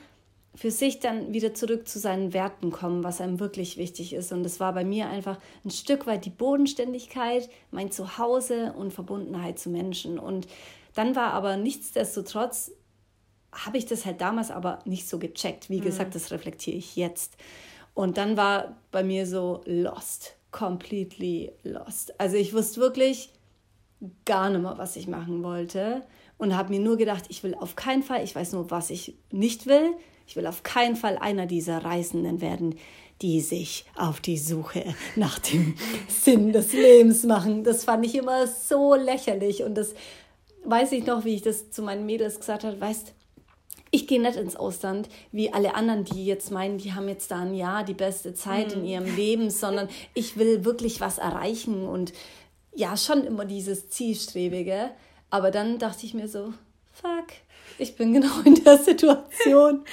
für 0.57 0.71
sich 0.71 0.99
dann 0.99 1.33
wieder 1.33 1.53
zurück 1.53 1.87
zu 1.87 1.99
seinen 1.99 2.33
Werten 2.33 2.71
kommen, 2.71 3.03
was 3.03 3.21
einem 3.21 3.39
wirklich 3.39 3.77
wichtig 3.77 4.13
ist. 4.13 4.31
Und 4.31 4.43
das 4.43 4.59
war 4.59 4.73
bei 4.73 4.83
mir 4.83 5.07
einfach 5.07 5.37
ein 5.63 5.69
Stück 5.69 6.07
weit 6.07 6.25
die 6.25 6.31
Bodenständigkeit, 6.31 7.47
mein 7.69 7.91
Zuhause 7.91 8.73
und 8.73 8.91
Verbundenheit 8.91 9.59
zu 9.59 9.69
Menschen. 9.69 10.17
Und 10.17 10.47
dann 10.95 11.15
war 11.15 11.33
aber 11.33 11.57
nichtsdestotrotz, 11.57 12.71
habe 13.51 13.77
ich 13.77 13.85
das 13.85 14.05
halt 14.05 14.19
damals 14.19 14.49
aber 14.49 14.79
nicht 14.85 15.07
so 15.07 15.19
gecheckt. 15.19 15.69
Wie 15.69 15.79
mhm. 15.79 15.83
gesagt, 15.83 16.15
das 16.15 16.31
reflektiere 16.31 16.77
ich 16.77 16.95
jetzt. 16.95 17.37
Und 17.97 18.17
dann 18.17 18.37
war 18.37 18.77
bei 18.91 19.03
mir 19.03 19.25
so 19.25 19.61
lost, 19.65 20.35
completely 20.51 21.51
lost. 21.63 22.19
Also 22.19 22.37
ich 22.37 22.53
wusste 22.53 22.79
wirklich 22.79 23.33
gar 24.25 24.49
nicht 24.49 24.61
mehr, 24.61 24.77
was 24.77 24.95
ich 24.95 25.07
machen 25.07 25.43
wollte 25.43 26.03
und 26.37 26.55
habe 26.55 26.69
mir 26.69 26.79
nur 26.79 26.97
gedacht, 26.97 27.25
ich 27.29 27.43
will 27.43 27.55
auf 27.55 27.75
keinen 27.75 28.03
Fall, 28.03 28.23
ich 28.23 28.35
weiß 28.35 28.53
nur, 28.53 28.69
was 28.69 28.91
ich 28.91 29.17
nicht 29.31 29.65
will 29.65 29.95
ich 30.27 30.35
will 30.35 30.45
auf 30.45 30.63
keinen 30.63 30.97
Fall 30.97 31.17
einer 31.17 31.45
dieser 31.45 31.83
Reisenden 31.83 32.41
werden, 32.41 32.75
die 33.21 33.39
sich 33.41 33.85
auf 33.95 34.19
die 34.19 34.37
Suche 34.37 34.83
nach 35.15 35.39
dem 35.39 35.75
Sinn 36.07 36.51
des 36.51 36.73
Lebens 36.73 37.23
machen. 37.23 37.63
Das 37.63 37.85
fand 37.85 38.05
ich 38.05 38.13
immer 38.13 38.45
so 38.45 38.93
lächerlich. 38.93 39.63
Und 39.63 39.75
das 39.75 39.95
weiß 40.65 40.91
ich 40.91 41.05
noch, 41.05 41.23
wie 41.23 41.35
ich 41.35 41.41
das 41.41 41.71
zu 41.71 41.81
meinen 41.81 42.05
Mädels 42.05 42.39
gesagt 42.39 42.65
habe, 42.65 42.79
weißt 42.79 43.13
ich 43.91 44.07
gehe 44.07 44.21
nicht 44.21 44.37
ins 44.37 44.55
Ausland 44.55 45.09
wie 45.31 45.53
alle 45.53 45.75
anderen, 45.75 46.03
die 46.03 46.25
jetzt 46.25 46.51
meinen, 46.51 46.77
die 46.77 46.93
haben 46.93 47.07
jetzt 47.07 47.31
da 47.31 47.39
ein 47.41 47.53
Jahr 47.53 47.83
die 47.83 47.93
beste 47.93 48.33
Zeit 48.33 48.75
mhm. 48.75 48.81
in 48.81 48.85
ihrem 48.87 49.15
Leben, 49.15 49.49
sondern 49.49 49.89
ich 50.13 50.37
will 50.37 50.65
wirklich 50.65 51.01
was 51.01 51.17
erreichen 51.17 51.87
und 51.87 52.13
ja, 52.73 52.95
schon 52.95 53.23
immer 53.23 53.45
dieses 53.45 53.89
Zielstrebige. 53.89 54.91
Aber 55.29 55.51
dann 55.51 55.79
dachte 55.79 56.05
ich 56.05 56.13
mir 56.13 56.27
so, 56.27 56.53
fuck, 56.93 57.27
ich 57.79 57.95
bin 57.95 58.13
genau 58.21 58.41
in 58.45 58.63
der 58.63 58.77
Situation. 58.77 59.83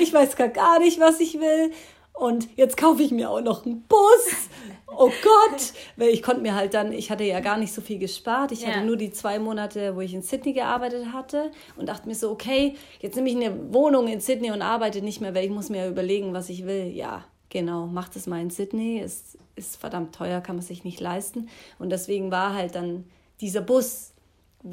Ich 0.00 0.12
weiß 0.12 0.36
gar, 0.36 0.48
gar 0.48 0.78
nicht, 0.78 1.00
was 1.00 1.20
ich 1.20 1.34
will. 1.40 1.72
Und 2.16 2.48
jetzt 2.56 2.76
kaufe 2.76 3.02
ich 3.02 3.10
mir 3.10 3.30
auch 3.30 3.40
noch 3.40 3.66
einen 3.66 3.82
Bus. 3.82 4.48
Oh 4.98 5.10
Gott, 5.22 5.72
weil 5.96 6.08
ich 6.08 6.22
konnte 6.22 6.40
mir 6.40 6.54
halt 6.54 6.72
dann, 6.72 6.90
ich 6.90 7.10
hatte 7.10 7.24
ja 7.24 7.40
gar 7.40 7.58
nicht 7.58 7.72
so 7.74 7.82
viel 7.82 7.98
gespart. 7.98 8.52
Ich 8.52 8.62
ja. 8.62 8.68
hatte 8.68 8.86
nur 8.86 8.96
die 8.96 9.10
zwei 9.10 9.38
Monate, 9.38 9.94
wo 9.94 10.00
ich 10.00 10.14
in 10.14 10.22
Sydney 10.22 10.54
gearbeitet 10.54 11.12
hatte 11.12 11.50
und 11.76 11.88
dachte 11.88 12.08
mir 12.08 12.14
so, 12.14 12.30
okay, 12.30 12.74
jetzt 13.00 13.16
nehme 13.16 13.28
ich 13.28 13.36
eine 13.36 13.74
Wohnung 13.74 14.08
in 14.08 14.20
Sydney 14.20 14.50
und 14.50 14.62
arbeite 14.62 15.02
nicht 15.02 15.20
mehr, 15.20 15.34
weil 15.34 15.44
ich 15.44 15.50
muss 15.50 15.68
mir 15.68 15.84
ja 15.84 15.88
überlegen, 15.88 16.32
was 16.32 16.48
ich 16.48 16.64
will. 16.64 16.86
Ja, 16.86 17.24
genau, 17.50 17.86
mach 17.86 18.08
das 18.08 18.26
mal 18.26 18.40
in 18.40 18.48
Sydney. 18.48 18.98
Ist 19.00 19.36
ist 19.56 19.76
verdammt 19.76 20.14
teuer, 20.14 20.40
kann 20.40 20.56
man 20.56 20.64
sich 20.64 20.84
nicht 20.84 21.00
leisten. 21.00 21.48
Und 21.78 21.90
deswegen 21.90 22.30
war 22.30 22.54
halt 22.54 22.74
dann 22.74 23.04
dieser 23.40 23.62
Bus, 23.62 24.12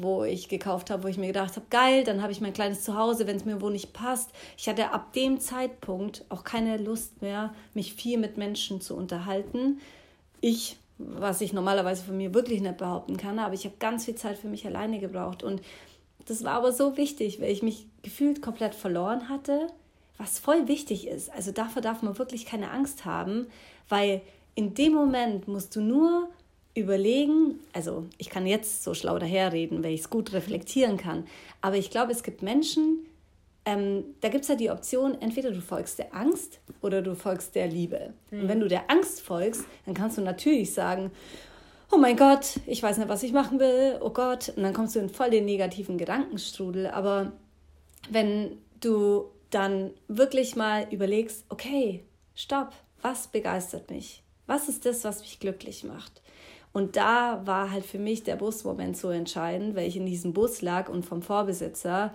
wo 0.00 0.24
ich 0.24 0.48
gekauft 0.48 0.90
habe, 0.90 1.04
wo 1.04 1.08
ich 1.08 1.18
mir 1.18 1.28
gedacht 1.28 1.56
habe, 1.56 1.66
geil, 1.70 2.04
dann 2.04 2.22
habe 2.22 2.32
ich 2.32 2.40
mein 2.40 2.52
kleines 2.52 2.82
Zuhause, 2.82 3.26
wenn 3.26 3.36
es 3.36 3.44
mir 3.44 3.60
wo 3.60 3.70
nicht 3.70 3.92
passt. 3.92 4.30
Ich 4.56 4.68
hatte 4.68 4.90
ab 4.92 5.12
dem 5.12 5.38
Zeitpunkt 5.38 6.24
auch 6.28 6.42
keine 6.42 6.76
Lust 6.78 7.22
mehr, 7.22 7.54
mich 7.74 7.94
viel 7.94 8.18
mit 8.18 8.36
Menschen 8.36 8.80
zu 8.80 8.96
unterhalten. 8.96 9.80
Ich, 10.40 10.76
was 10.98 11.40
ich 11.40 11.52
normalerweise 11.52 12.04
von 12.04 12.16
mir 12.16 12.34
wirklich 12.34 12.60
nicht 12.60 12.76
behaupten 12.76 13.16
kann, 13.16 13.38
aber 13.38 13.54
ich 13.54 13.64
habe 13.64 13.76
ganz 13.78 14.04
viel 14.04 14.16
Zeit 14.16 14.36
für 14.36 14.48
mich 14.48 14.66
alleine 14.66 14.98
gebraucht. 14.98 15.42
Und 15.42 15.62
das 16.26 16.42
war 16.42 16.54
aber 16.54 16.72
so 16.72 16.96
wichtig, 16.96 17.40
weil 17.40 17.52
ich 17.52 17.62
mich 17.62 17.86
gefühlt 18.02 18.42
komplett 18.42 18.74
verloren 18.74 19.28
hatte, 19.28 19.68
was 20.18 20.38
voll 20.38 20.66
wichtig 20.68 21.06
ist. 21.06 21.30
Also 21.30 21.52
davor 21.52 21.82
darf 21.82 22.02
man 22.02 22.18
wirklich 22.18 22.46
keine 22.46 22.70
Angst 22.70 23.04
haben, 23.04 23.46
weil 23.88 24.22
in 24.54 24.74
dem 24.74 24.92
Moment 24.92 25.48
musst 25.48 25.76
du 25.76 25.80
nur 25.80 26.28
überlegen, 26.74 27.60
also 27.72 28.06
ich 28.18 28.30
kann 28.30 28.46
jetzt 28.46 28.82
so 28.82 28.94
schlau 28.94 29.18
daherreden, 29.18 29.84
weil 29.84 29.94
ich 29.94 30.00
es 30.00 30.10
gut 30.10 30.32
reflektieren 30.32 30.96
kann, 30.96 31.26
aber 31.60 31.76
ich 31.76 31.90
glaube, 31.90 32.12
es 32.12 32.22
gibt 32.22 32.42
Menschen, 32.42 33.06
ähm, 33.64 34.04
da 34.20 34.28
gibt 34.28 34.42
es 34.42 34.48
ja 34.48 34.56
die 34.56 34.70
Option, 34.70 35.20
entweder 35.20 35.50
du 35.50 35.60
folgst 35.60 35.98
der 35.98 36.14
Angst 36.14 36.60
oder 36.82 37.00
du 37.00 37.14
folgst 37.14 37.54
der 37.54 37.66
Liebe. 37.66 38.12
Mhm. 38.30 38.40
Und 38.40 38.48
wenn 38.48 38.60
du 38.60 38.68
der 38.68 38.90
Angst 38.90 39.20
folgst, 39.20 39.64
dann 39.86 39.94
kannst 39.94 40.18
du 40.18 40.22
natürlich 40.22 40.74
sagen, 40.74 41.10
oh 41.90 41.96
mein 41.96 42.16
Gott, 42.16 42.60
ich 42.66 42.82
weiß 42.82 42.98
nicht, 42.98 43.08
was 43.08 43.22
ich 43.22 43.32
machen 43.32 43.60
will, 43.60 43.98
oh 44.00 44.10
Gott, 44.10 44.50
und 44.56 44.62
dann 44.62 44.74
kommst 44.74 44.96
du 44.96 45.00
in 45.00 45.08
voll 45.08 45.30
den 45.30 45.44
negativen 45.44 45.96
Gedankenstrudel. 45.96 46.88
Aber 46.88 47.32
wenn 48.10 48.58
du 48.80 49.30
dann 49.50 49.92
wirklich 50.08 50.56
mal 50.56 50.86
überlegst, 50.90 51.44
okay, 51.48 52.04
stopp, 52.34 52.72
was 53.00 53.28
begeistert 53.28 53.90
mich? 53.90 54.22
Was 54.46 54.68
ist 54.68 54.84
das, 54.84 55.04
was 55.04 55.20
mich 55.20 55.40
glücklich 55.40 55.84
macht? 55.84 56.20
Und 56.74 56.96
da 56.96 57.40
war 57.44 57.70
halt 57.70 57.86
für 57.86 58.00
mich 58.00 58.24
der 58.24 58.34
Busmoment 58.34 58.96
so 58.96 59.10
entscheidend, 59.10 59.76
weil 59.76 59.86
ich 59.86 59.96
in 59.96 60.06
diesem 60.06 60.32
Bus 60.32 60.60
lag 60.60 60.88
und 60.88 61.06
vom 61.06 61.22
Vorbesitzer 61.22 62.12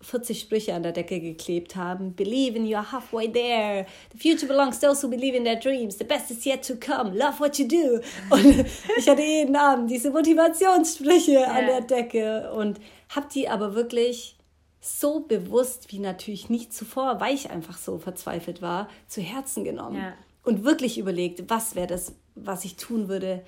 40 0.00 0.36
äh, 0.36 0.40
Sprüche 0.40 0.74
an 0.74 0.84
der 0.84 0.92
Decke 0.92 1.18
geklebt 1.18 1.74
haben. 1.74 2.14
Believe 2.14 2.56
in 2.56 2.66
you're 2.66 2.92
halfway 2.92 3.26
there. 3.26 3.86
The 4.12 4.18
future 4.18 4.46
belongs 4.46 4.78
to 4.78 4.86
those 4.86 5.04
who 5.04 5.10
believe 5.10 5.36
in 5.36 5.42
their 5.42 5.56
dreams. 5.56 5.98
The 5.98 6.04
best 6.04 6.30
is 6.30 6.44
yet 6.44 6.64
to 6.68 6.76
come. 6.76 7.18
Love 7.18 7.40
what 7.40 7.58
you 7.58 7.66
do. 7.66 8.00
Und 8.30 8.64
ich 8.96 9.08
hatte 9.08 9.22
jeden 9.22 9.56
Abend 9.56 9.90
diese 9.90 10.12
Motivationssprüche 10.12 11.32
yeah. 11.32 11.50
an 11.50 11.66
der 11.66 11.80
Decke 11.80 12.52
und 12.52 12.78
habe 13.08 13.26
die 13.34 13.48
aber 13.48 13.74
wirklich 13.74 14.36
so 14.80 15.18
bewusst 15.18 15.90
wie 15.90 15.98
natürlich 15.98 16.48
nicht 16.48 16.72
zuvor, 16.72 17.18
weil 17.20 17.34
ich 17.34 17.50
einfach 17.50 17.76
so 17.76 17.98
verzweifelt 17.98 18.62
war, 18.62 18.88
zu 19.08 19.20
Herzen 19.20 19.64
genommen. 19.64 19.96
Yeah. 19.96 20.14
Und 20.44 20.62
wirklich 20.62 20.96
überlegt, 20.96 21.50
was 21.50 21.74
wäre 21.74 21.88
das, 21.88 22.14
was 22.36 22.64
ich 22.64 22.76
tun 22.76 23.08
würde, 23.08 23.42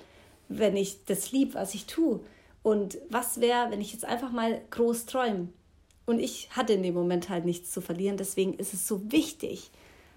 wenn 0.49 0.75
ich 0.75 1.05
das 1.05 1.31
lieb, 1.31 1.55
was 1.55 1.73
ich 1.73 1.85
tue. 1.85 2.19
Und 2.61 2.97
was 3.09 3.41
wäre, 3.41 3.71
wenn 3.71 3.81
ich 3.81 3.93
jetzt 3.93 4.05
einfach 4.05 4.31
mal 4.31 4.61
groß 4.69 5.05
träume? 5.05 5.49
Und 6.05 6.19
ich 6.19 6.49
hatte 6.51 6.73
in 6.73 6.83
dem 6.83 6.93
Moment 6.93 7.29
halt 7.29 7.45
nichts 7.45 7.71
zu 7.71 7.81
verlieren. 7.81 8.17
Deswegen 8.17 8.53
ist 8.55 8.73
es 8.73 8.87
so 8.87 9.11
wichtig. 9.11 9.71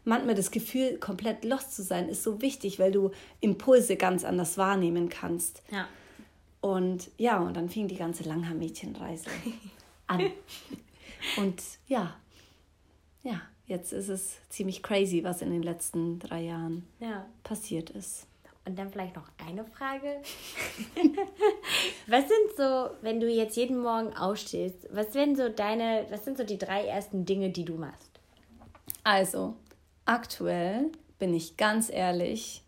Manchmal 0.04 0.34
das 0.34 0.50
Gefühl, 0.50 0.98
komplett 0.98 1.44
lost 1.44 1.74
zu 1.74 1.82
sein, 1.82 2.08
ist 2.08 2.22
so 2.22 2.40
wichtig, 2.40 2.78
weil 2.78 2.92
du 2.92 3.10
Impulse 3.40 3.96
ganz 3.96 4.24
anders 4.24 4.56
wahrnehmen 4.56 5.08
kannst. 5.08 5.62
Ja. 5.70 5.88
Und 6.60 7.10
ja, 7.18 7.40
und 7.40 7.56
dann 7.56 7.68
fing 7.68 7.88
die 7.88 7.96
ganze 7.96 8.24
Langhaar-Mädchenreise 8.24 9.30
an. 10.06 10.30
und 11.36 11.62
ja, 11.86 12.16
ja, 13.22 13.42
jetzt 13.66 13.92
ist 13.92 14.08
es 14.08 14.36
ziemlich 14.48 14.82
crazy, 14.82 15.24
was 15.24 15.42
in 15.42 15.50
den 15.50 15.62
letzten 15.62 16.18
drei 16.18 16.42
Jahren 16.42 16.86
ja. 17.00 17.26
passiert 17.42 17.90
ist. 17.90 18.26
Und 18.66 18.76
dann 18.76 18.90
vielleicht 18.90 19.14
noch 19.14 19.28
eine 19.46 19.64
Frage. 19.64 20.20
was 22.08 22.22
sind 22.22 22.56
so, 22.56 22.90
wenn 23.00 23.20
du 23.20 23.28
jetzt 23.28 23.56
jeden 23.56 23.78
Morgen 23.78 24.12
aufstehst, 24.16 24.88
was 24.90 25.12
sind 25.12 25.36
so 25.36 25.48
deine, 25.48 26.06
was 26.10 26.24
sind 26.24 26.36
so 26.36 26.42
die 26.42 26.58
drei 26.58 26.84
ersten 26.84 27.24
Dinge, 27.24 27.50
die 27.50 27.64
du 27.64 27.76
machst? 27.76 28.10
Also, 29.04 29.54
aktuell 30.04 30.90
bin 31.20 31.32
ich 31.32 31.56
ganz 31.56 31.90
ehrlich, 31.90 32.64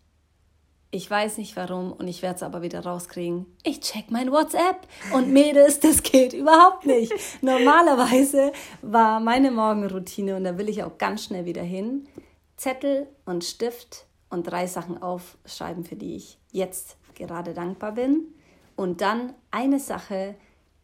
ich 0.91 1.09
weiß 1.09 1.37
nicht 1.37 1.57
warum 1.57 1.91
und 1.91 2.07
ich 2.07 2.21
werde 2.21 2.37
es 2.37 2.43
aber 2.43 2.61
wieder 2.61 2.79
rauskriegen. 2.79 3.45
Ich 3.63 3.81
check 3.81 4.09
mein 4.09 4.31
WhatsApp 4.31 4.87
und 5.13 5.27
Mädels, 5.33 5.81
das 5.81 6.01
geht 6.01 6.31
überhaupt 6.31 6.85
nicht. 6.85 7.13
Normalerweise 7.41 8.53
war 8.81 9.19
meine 9.19 9.51
Morgenroutine 9.51 10.37
und 10.37 10.45
da 10.45 10.57
will 10.57 10.69
ich 10.69 10.81
auch 10.81 10.97
ganz 10.97 11.25
schnell 11.25 11.43
wieder 11.43 11.61
hin. 11.61 12.07
Zettel 12.55 13.07
und 13.25 13.43
Stift 13.43 14.05
und 14.29 14.43
drei 14.43 14.67
Sachen 14.67 15.01
aufschreiben, 15.01 15.83
für 15.83 15.95
die 15.95 16.15
ich 16.15 16.37
jetzt 16.51 16.97
gerade 17.15 17.53
dankbar 17.53 17.93
bin. 17.93 18.27
Und 18.75 19.01
dann 19.01 19.33
eine 19.51 19.79
Sache, 19.79 20.35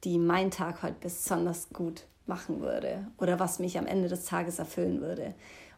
die 0.04 0.18
meinen 0.18 0.52
Tag 0.52 0.84
heute 0.84 0.98
besonders 1.00 1.70
gut 1.70 2.06
machen 2.28 2.62
würde 2.62 3.08
oder 3.18 3.40
was 3.40 3.60
mich 3.60 3.78
am 3.78 3.86
Ende 3.86 4.08
des 4.08 4.25
Tages 4.25 4.60
erfüllen 4.60 5.02
würde. 5.02 5.34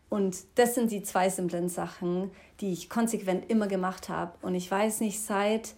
Und 0.10 0.38
das 0.56 0.76
sind 0.76 0.92
die 0.92 1.04
zwei 1.04 1.30
simplen 1.30 1.70
Sachen, 1.70 2.32
die 2.62 2.72
ich 2.72 2.90
konsequent 2.90 3.50
immer 3.50 3.68
gemacht 3.68 4.10
habe. 4.10 4.34
Und 4.42 4.56
ich 4.56 4.70
weiß 4.72 5.02
nicht, 5.02 5.20
seit, 5.20 5.74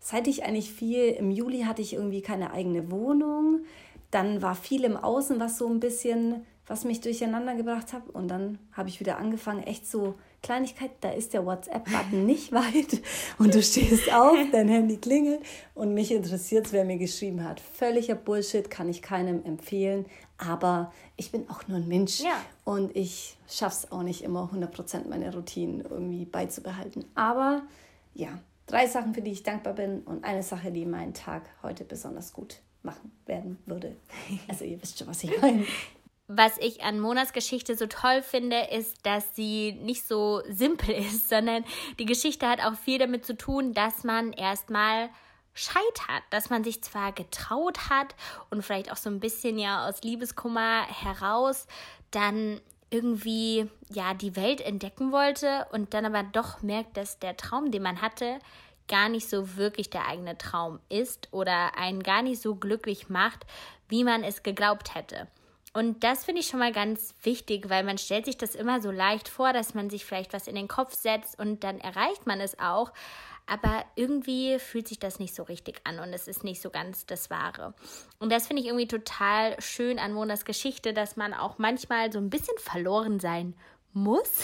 seit 0.00 0.26
ich 0.26 0.44
eigentlich 0.44 0.72
viel, 0.72 1.10
im 1.10 1.30
Juli 1.30 1.62
hatte 1.62 1.82
ich 1.82 1.94
irgendwie 1.94 2.22
keine 2.22 2.52
eigene 2.52 2.90
Wohnung. 2.90 3.60
Dann 4.10 4.42
war 4.42 4.56
viel 4.56 4.84
im 4.84 4.96
Außen, 4.96 5.38
was 5.38 5.58
so 5.58 5.68
ein 5.68 5.78
bisschen, 5.78 6.44
was 6.66 6.84
mich 6.84 7.00
durcheinander 7.00 7.54
gebracht 7.54 7.92
hat. 7.92 8.08
Und 8.10 8.28
dann 8.28 8.58
habe 8.72 8.88
ich 8.88 8.98
wieder 8.98 9.18
angefangen, 9.18 9.62
echt 9.62 9.86
so 9.86 10.14
Kleinigkeit, 10.42 10.92
da 11.00 11.10
ist 11.10 11.34
der 11.34 11.44
WhatsApp-Button 11.44 12.24
nicht 12.24 12.52
weit 12.52 13.02
und 13.38 13.54
du 13.54 13.62
stehst 13.62 14.12
auf, 14.12 14.36
dein 14.52 14.68
Handy 14.68 14.96
klingelt 14.96 15.40
und 15.74 15.94
mich 15.94 16.12
interessiert 16.12 16.66
es, 16.66 16.72
wer 16.72 16.84
mir 16.84 16.98
geschrieben 16.98 17.44
hat. 17.44 17.60
Völliger 17.60 18.14
Bullshit, 18.14 18.70
kann 18.70 18.88
ich 18.88 19.02
keinem 19.02 19.44
empfehlen, 19.44 20.06
aber 20.38 20.92
ich 21.16 21.32
bin 21.32 21.48
auch 21.50 21.66
nur 21.66 21.78
ein 21.78 21.88
Mensch 21.88 22.20
ja. 22.20 22.40
und 22.64 22.94
ich 22.96 23.36
schaffe 23.48 23.86
es 23.86 23.92
auch 23.92 24.02
nicht 24.02 24.22
immer 24.22 24.50
100% 24.52 25.08
meine 25.08 25.34
Routinen 25.34 25.80
irgendwie 25.80 26.24
beizubehalten. 26.24 27.04
Aber 27.14 27.62
ja, 28.14 28.38
drei 28.66 28.86
Sachen, 28.86 29.14
für 29.14 29.22
die 29.22 29.32
ich 29.32 29.42
dankbar 29.42 29.74
bin 29.74 30.00
und 30.02 30.24
eine 30.24 30.42
Sache, 30.42 30.70
die 30.70 30.86
meinen 30.86 31.14
Tag 31.14 31.42
heute 31.62 31.84
besonders 31.84 32.32
gut 32.32 32.60
machen 32.82 33.10
werden 33.26 33.58
würde. 33.66 33.96
Also 34.48 34.64
ihr 34.64 34.80
wisst 34.80 34.98
schon, 34.98 35.08
was 35.08 35.24
ich 35.24 35.42
meine 35.42 35.64
was 36.28 36.58
ich 36.58 36.82
an 36.82 37.00
Monas 37.00 37.32
Geschichte 37.32 37.74
so 37.74 37.86
toll 37.86 38.22
finde, 38.22 38.60
ist, 38.70 39.04
dass 39.04 39.34
sie 39.34 39.72
nicht 39.72 40.06
so 40.06 40.42
simpel 40.48 40.90
ist, 40.94 41.28
sondern 41.28 41.64
die 41.98 42.06
Geschichte 42.06 42.46
hat 42.46 42.60
auch 42.60 42.74
viel 42.74 42.98
damit 42.98 43.24
zu 43.26 43.36
tun, 43.36 43.72
dass 43.72 44.04
man 44.04 44.32
erstmal 44.32 45.08
scheitert, 45.54 46.22
dass 46.30 46.50
man 46.50 46.62
sich 46.62 46.82
zwar 46.82 47.12
getraut 47.12 47.90
hat 47.90 48.14
und 48.50 48.62
vielleicht 48.62 48.92
auch 48.92 48.96
so 48.96 49.10
ein 49.10 49.18
bisschen 49.18 49.58
ja 49.58 49.88
aus 49.88 50.02
Liebeskummer 50.02 50.86
heraus 50.86 51.66
dann 52.12 52.60
irgendwie 52.90 53.68
ja 53.90 54.14
die 54.14 54.36
Welt 54.36 54.60
entdecken 54.60 55.10
wollte 55.10 55.66
und 55.72 55.94
dann 55.94 56.06
aber 56.06 56.22
doch 56.22 56.62
merkt, 56.62 56.96
dass 56.96 57.18
der 57.18 57.36
Traum, 57.36 57.70
den 57.70 57.82
man 57.82 58.00
hatte, 58.00 58.38
gar 58.86 59.08
nicht 59.08 59.28
so 59.28 59.56
wirklich 59.56 59.90
der 59.90 60.06
eigene 60.06 60.38
Traum 60.38 60.78
ist 60.88 61.28
oder 61.32 61.76
einen 61.76 62.02
gar 62.02 62.22
nicht 62.22 62.40
so 62.40 62.54
glücklich 62.54 63.08
macht, 63.08 63.44
wie 63.88 64.04
man 64.04 64.24
es 64.24 64.42
geglaubt 64.42 64.94
hätte. 64.94 65.26
Und 65.78 66.02
das 66.02 66.24
finde 66.24 66.40
ich 66.40 66.48
schon 66.48 66.58
mal 66.58 66.72
ganz 66.72 67.14
wichtig, 67.22 67.70
weil 67.70 67.84
man 67.84 67.98
stellt 67.98 68.24
sich 68.24 68.36
das 68.36 68.56
immer 68.56 68.82
so 68.82 68.90
leicht 68.90 69.28
vor, 69.28 69.52
dass 69.52 69.74
man 69.74 69.90
sich 69.90 70.04
vielleicht 70.04 70.32
was 70.32 70.48
in 70.48 70.56
den 70.56 70.66
Kopf 70.66 70.92
setzt 70.96 71.38
und 71.38 71.62
dann 71.62 71.78
erreicht 71.78 72.26
man 72.26 72.40
es 72.40 72.58
auch. 72.58 72.92
Aber 73.46 73.84
irgendwie 73.94 74.58
fühlt 74.58 74.88
sich 74.88 74.98
das 74.98 75.20
nicht 75.20 75.36
so 75.36 75.44
richtig 75.44 75.80
an 75.84 76.00
und 76.00 76.12
es 76.12 76.26
ist 76.26 76.42
nicht 76.42 76.60
so 76.60 76.70
ganz 76.70 77.06
das 77.06 77.30
Wahre. 77.30 77.74
Und 78.18 78.32
das 78.32 78.48
finde 78.48 78.62
ich 78.62 78.66
irgendwie 78.66 78.88
total 78.88 79.54
schön 79.60 80.00
an 80.00 80.14
Monas 80.14 80.44
Geschichte, 80.44 80.92
dass 80.92 81.16
man 81.16 81.32
auch 81.32 81.58
manchmal 81.58 82.10
so 82.12 82.18
ein 82.18 82.28
bisschen 82.28 82.58
verloren 82.58 83.20
sein 83.20 83.54
muss, 83.92 84.42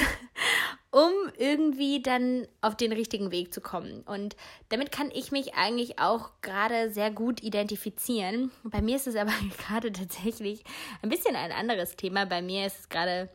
um 0.95 1.11
irgendwie 1.39 2.01
dann 2.01 2.47
auf 2.61 2.77
den 2.77 2.93
richtigen 2.93 3.33
Weg 3.33 3.53
zu 3.53 3.61
kommen. 3.61 4.03
Und 4.03 4.37
damit 4.69 4.93
kann 4.93 5.11
ich 5.13 5.33
mich 5.33 5.55
eigentlich 5.55 5.99
auch 5.99 6.31
gerade 6.41 6.89
sehr 6.89 7.11
gut 7.11 7.43
identifizieren. 7.43 8.53
Bei 8.63 8.81
mir 8.81 8.95
ist 8.95 9.09
es 9.09 9.17
aber 9.17 9.33
gerade 9.59 9.91
tatsächlich 9.91 10.63
ein 11.03 11.09
bisschen 11.09 11.35
ein 11.35 11.51
anderes 11.51 11.97
Thema. 11.97 12.27
Bei 12.27 12.43
mir 12.43 12.67
ist 12.67 12.79
es 12.79 12.89
gerade 12.89 13.29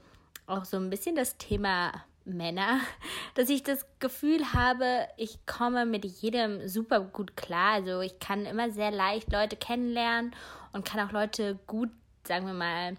auch 0.48 0.64
so 0.64 0.78
ein 0.78 0.90
bisschen 0.90 1.18
das 1.18 1.36
Thema 1.36 1.92
Männer, 2.24 2.80
dass 3.36 3.50
ich 3.50 3.62
das 3.62 3.86
Gefühl 4.00 4.54
habe, 4.54 5.10
ich 5.18 5.46
komme 5.46 5.86
mit 5.86 6.06
jedem 6.06 6.66
super 6.66 7.02
gut 7.02 7.36
klar. 7.36 7.74
Also 7.74 8.00
ich 8.00 8.20
kann 8.20 8.46
immer 8.46 8.72
sehr 8.72 8.92
leicht 8.92 9.34
Leute 9.34 9.58
kennenlernen 9.58 10.34
und 10.72 10.86
kann 10.86 11.06
auch 11.06 11.12
Leute 11.12 11.60
gut, 11.68 11.90
sagen 12.26 12.46
wir 12.46 12.54
mal, 12.54 12.96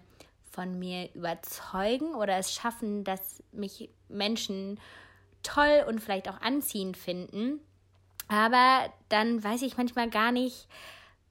von 0.51 0.77
mir 0.77 1.09
überzeugen 1.13 2.15
oder 2.15 2.37
es 2.37 2.53
schaffen, 2.53 3.03
dass 3.03 3.41
mich 3.51 3.89
Menschen 4.09 4.79
toll 5.43 5.85
und 5.87 5.99
vielleicht 5.99 6.29
auch 6.29 6.41
anziehend 6.41 6.97
finden. 6.97 7.59
Aber 8.27 8.91
dann 9.09 9.43
weiß 9.43 9.61
ich 9.63 9.77
manchmal 9.77 10.09
gar 10.09 10.31
nicht, 10.31 10.67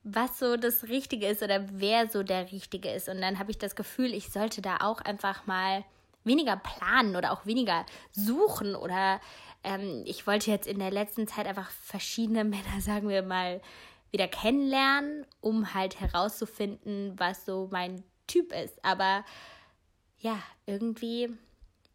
was 0.02 0.38
so 0.38 0.56
das 0.56 0.84
Richtige 0.84 1.26
ist 1.26 1.42
oder 1.42 1.66
wer 1.72 2.08
so 2.08 2.22
der 2.22 2.50
Richtige 2.50 2.90
ist. 2.90 3.08
Und 3.08 3.20
dann 3.20 3.38
habe 3.38 3.50
ich 3.50 3.58
das 3.58 3.76
Gefühl, 3.76 4.14
ich 4.14 4.30
sollte 4.30 4.62
da 4.62 4.78
auch 4.80 5.00
einfach 5.02 5.46
mal 5.46 5.84
weniger 6.24 6.56
planen 6.56 7.16
oder 7.16 7.32
auch 7.32 7.46
weniger 7.46 7.86
suchen 8.12 8.74
oder 8.74 9.20
ähm, 9.64 10.02
ich 10.06 10.26
wollte 10.26 10.50
jetzt 10.50 10.66
in 10.66 10.78
der 10.78 10.90
letzten 10.90 11.26
Zeit 11.26 11.46
einfach 11.46 11.70
verschiedene 11.70 12.44
Männer, 12.44 12.80
sagen 12.80 13.08
wir 13.08 13.22
mal, 13.22 13.60
wieder 14.10 14.28
kennenlernen, 14.28 15.24
um 15.40 15.72
halt 15.72 16.00
herauszufinden, 16.00 17.14
was 17.16 17.46
so 17.46 17.68
mein 17.70 18.02
Typ 18.30 18.52
ist. 18.52 18.84
Aber 18.84 19.24
ja, 20.18 20.38
irgendwie 20.66 21.30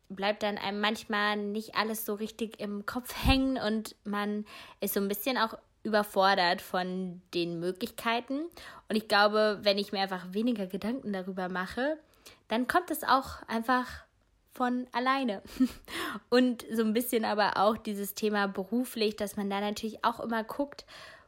bleibt 0.10 0.44
dann 0.44 0.58
einem 0.58 0.82
manchmal 0.82 1.38
nicht 1.38 1.76
alles 1.76 2.06
so 2.06 2.14
richtig 2.14 2.60
im 2.60 2.86
Kopf 2.86 3.16
hängen 3.26 3.58
und 3.58 3.96
man 4.04 4.46
ist 4.80 4.94
so 4.94 5.00
ein 5.00 5.08
bisschen 5.08 5.38
auch 5.38 5.58
überfordert 5.84 6.62
von 6.62 7.22
den 7.34 7.60
Möglichkeiten. 7.60 8.42
Und 8.90 8.96
ich 8.96 9.08
glaube, 9.08 9.60
wenn 9.62 9.78
ich 9.78 9.92
mir 9.92 10.02
einfach 10.02 10.34
weniger 10.34 10.68
Gedanken 10.68 11.14
darüber 11.14 11.48
mache, 11.48 11.98
dann 12.48 12.68
kommt 12.68 12.92
es 12.92 13.04
auch 13.04 13.44
einfach 13.48 13.88
von 14.52 14.88
alleine. 14.92 15.42
Und 16.30 16.66
so 16.72 16.82
ein 16.82 16.94
bisschen 16.94 17.26
aber 17.26 17.58
auch 17.58 17.78
dieses 17.78 18.16
Thema 18.16 18.48
beruflich, 18.48 19.16
dass 19.16 19.36
man 19.36 19.50
da 19.50 19.60
natürlich 19.60 20.04
auch 20.04 20.20
immer 20.20 20.44
guckt, 20.44 20.86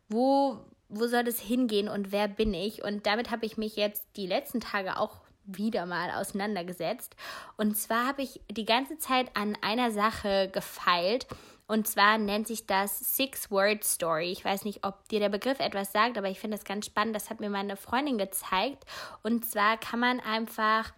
wo, 0.09 0.59
wo 0.89 1.07
soll 1.07 1.27
es 1.27 1.39
hingehen 1.39 1.89
und 1.89 2.11
wer 2.11 2.27
bin 2.27 2.53
ich? 2.53 2.83
Und 2.83 3.05
damit 3.05 3.31
habe 3.31 3.45
ich 3.45 3.57
mich 3.57 3.75
jetzt 3.75 4.05
die 4.15 4.27
letzten 4.27 4.59
Tage 4.59 4.97
auch 4.97 5.21
wieder 5.45 5.85
mal 5.85 6.11
auseinandergesetzt. 6.11 7.15
Und 7.55 7.77
zwar 7.77 8.05
habe 8.05 8.21
ich 8.21 8.41
die 8.51 8.65
ganze 8.65 8.97
Zeit 8.97 9.31
an 9.35 9.57
einer 9.61 9.91
Sache 9.91 10.49
gefeilt. 10.51 11.25
Und 11.67 11.87
zwar 11.87 12.17
nennt 12.17 12.47
sich 12.47 12.65
das 12.65 12.97
Six-Word-Story. 13.17 14.31
Ich 14.31 14.45
weiß 14.45 14.63
nicht, 14.63 14.85
ob 14.85 15.07
dir 15.09 15.19
der 15.19 15.29
Begriff 15.29 15.59
etwas 15.59 15.91
sagt, 15.91 16.17
aber 16.17 16.29
ich 16.29 16.39
finde 16.39 16.55
das 16.55 16.65
ganz 16.65 16.85
spannend. 16.85 17.15
Das 17.15 17.29
hat 17.29 17.39
mir 17.39 17.49
meine 17.49 17.75
Freundin 17.75 18.17
gezeigt. 18.17 18.85
Und 19.23 19.45
zwar 19.45 19.77
kann 19.77 19.99
man 19.99 20.19
einfach 20.21 20.93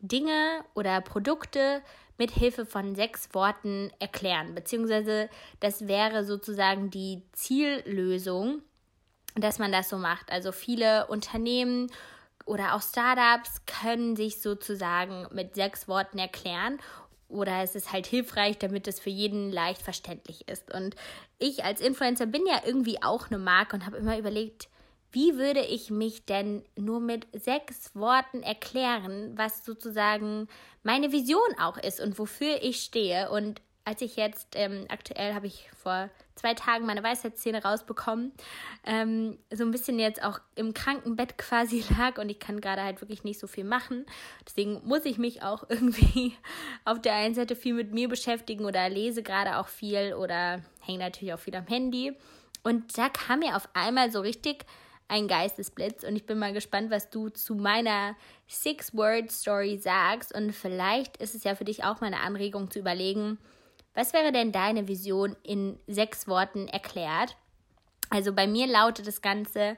Dinge 0.00 0.64
oder 0.74 1.00
Produkte 1.00 1.82
mit 2.18 2.30
Hilfe 2.30 2.66
von 2.66 2.94
sechs 2.94 3.32
Worten 3.32 3.90
erklären. 3.98 4.54
Beziehungsweise 4.54 5.30
das 5.60 5.88
wäre 5.88 6.24
sozusagen 6.24 6.90
die 6.90 7.22
Ziellösung, 7.32 8.62
dass 9.34 9.58
man 9.58 9.72
das 9.72 9.88
so 9.88 9.98
macht. 9.98 10.30
Also 10.30 10.52
viele 10.52 11.06
Unternehmen 11.06 11.90
oder 12.44 12.74
auch 12.74 12.82
Startups 12.82 13.62
können 13.66 14.16
sich 14.16 14.40
sozusagen 14.40 15.26
mit 15.32 15.54
sechs 15.54 15.88
Worten 15.88 16.18
erklären 16.18 16.78
oder 17.28 17.62
es 17.62 17.74
ist 17.74 17.92
halt 17.92 18.06
hilfreich, 18.06 18.58
damit 18.58 18.88
es 18.88 18.98
für 18.98 19.10
jeden 19.10 19.52
leicht 19.52 19.82
verständlich 19.82 20.48
ist. 20.48 20.72
Und 20.74 20.96
ich 21.38 21.64
als 21.64 21.80
Influencer 21.80 22.26
bin 22.26 22.46
ja 22.46 22.60
irgendwie 22.66 23.02
auch 23.02 23.28
eine 23.28 23.38
Marke 23.38 23.76
und 23.76 23.86
habe 23.86 23.98
immer 23.98 24.18
überlegt, 24.18 24.68
wie 25.12 25.36
würde 25.36 25.60
ich 25.60 25.90
mich 25.90 26.24
denn 26.24 26.64
nur 26.76 27.00
mit 27.00 27.26
sechs 27.32 27.94
Worten 27.94 28.42
erklären, 28.42 29.32
was 29.36 29.64
sozusagen 29.64 30.48
meine 30.82 31.12
Vision 31.12 31.58
auch 31.60 31.78
ist 31.78 32.00
und 32.00 32.18
wofür 32.18 32.62
ich 32.62 32.80
stehe. 32.80 33.30
Und 33.30 33.60
als 33.84 34.02
ich 34.02 34.16
jetzt, 34.16 34.48
ähm, 34.54 34.86
aktuell 34.88 35.34
habe 35.34 35.46
ich 35.46 35.68
vor 35.76 36.10
zwei 36.40 36.54
Tagen 36.54 36.86
meine 36.86 37.02
Weisheitszähne 37.02 37.62
rausbekommen, 37.62 38.32
ähm, 38.84 39.38
so 39.52 39.64
ein 39.64 39.70
bisschen 39.70 39.98
jetzt 39.98 40.22
auch 40.22 40.40
im 40.54 40.72
Krankenbett 40.72 41.36
quasi 41.36 41.84
lag 41.98 42.18
und 42.18 42.30
ich 42.30 42.38
kann 42.38 42.60
gerade 42.60 42.82
halt 42.82 43.00
wirklich 43.00 43.24
nicht 43.24 43.38
so 43.38 43.46
viel 43.46 43.64
machen. 43.64 44.06
Deswegen 44.46 44.80
muss 44.84 45.04
ich 45.04 45.18
mich 45.18 45.42
auch 45.42 45.64
irgendwie 45.68 46.34
auf 46.84 47.00
der 47.00 47.14
einen 47.14 47.34
Seite 47.34 47.56
viel 47.56 47.74
mit 47.74 47.92
mir 47.92 48.08
beschäftigen 48.08 48.64
oder 48.64 48.88
lese 48.88 49.22
gerade 49.22 49.58
auch 49.58 49.68
viel 49.68 50.14
oder 50.14 50.62
hänge 50.80 51.00
natürlich 51.00 51.34
auch 51.34 51.38
viel 51.38 51.56
am 51.56 51.66
Handy. 51.66 52.16
Und 52.62 52.96
da 52.96 53.08
kam 53.08 53.40
mir 53.40 53.56
auf 53.56 53.68
einmal 53.74 54.10
so 54.10 54.20
richtig 54.20 54.64
ein 55.08 55.28
Geistesblitz 55.28 56.04
und 56.04 56.14
ich 56.14 56.24
bin 56.24 56.38
mal 56.38 56.52
gespannt, 56.52 56.90
was 56.90 57.10
du 57.10 57.30
zu 57.30 57.56
meiner 57.56 58.14
Six-Word-Story 58.48 59.78
sagst 59.78 60.32
und 60.34 60.52
vielleicht 60.52 61.16
ist 61.16 61.34
es 61.34 61.42
ja 61.42 61.54
für 61.56 61.64
dich 61.64 61.82
auch 61.84 62.00
mal 62.00 62.06
eine 62.06 62.20
Anregung 62.20 62.70
zu 62.70 62.78
überlegen, 62.78 63.38
was 63.94 64.12
wäre 64.12 64.32
denn 64.32 64.52
deine 64.52 64.88
Vision 64.88 65.36
in 65.42 65.78
sechs 65.86 66.28
Worten 66.28 66.68
erklärt? 66.68 67.36
Also 68.10 68.32
bei 68.32 68.46
mir 68.46 68.66
lautet 68.66 69.06
das 69.06 69.22
Ganze 69.22 69.76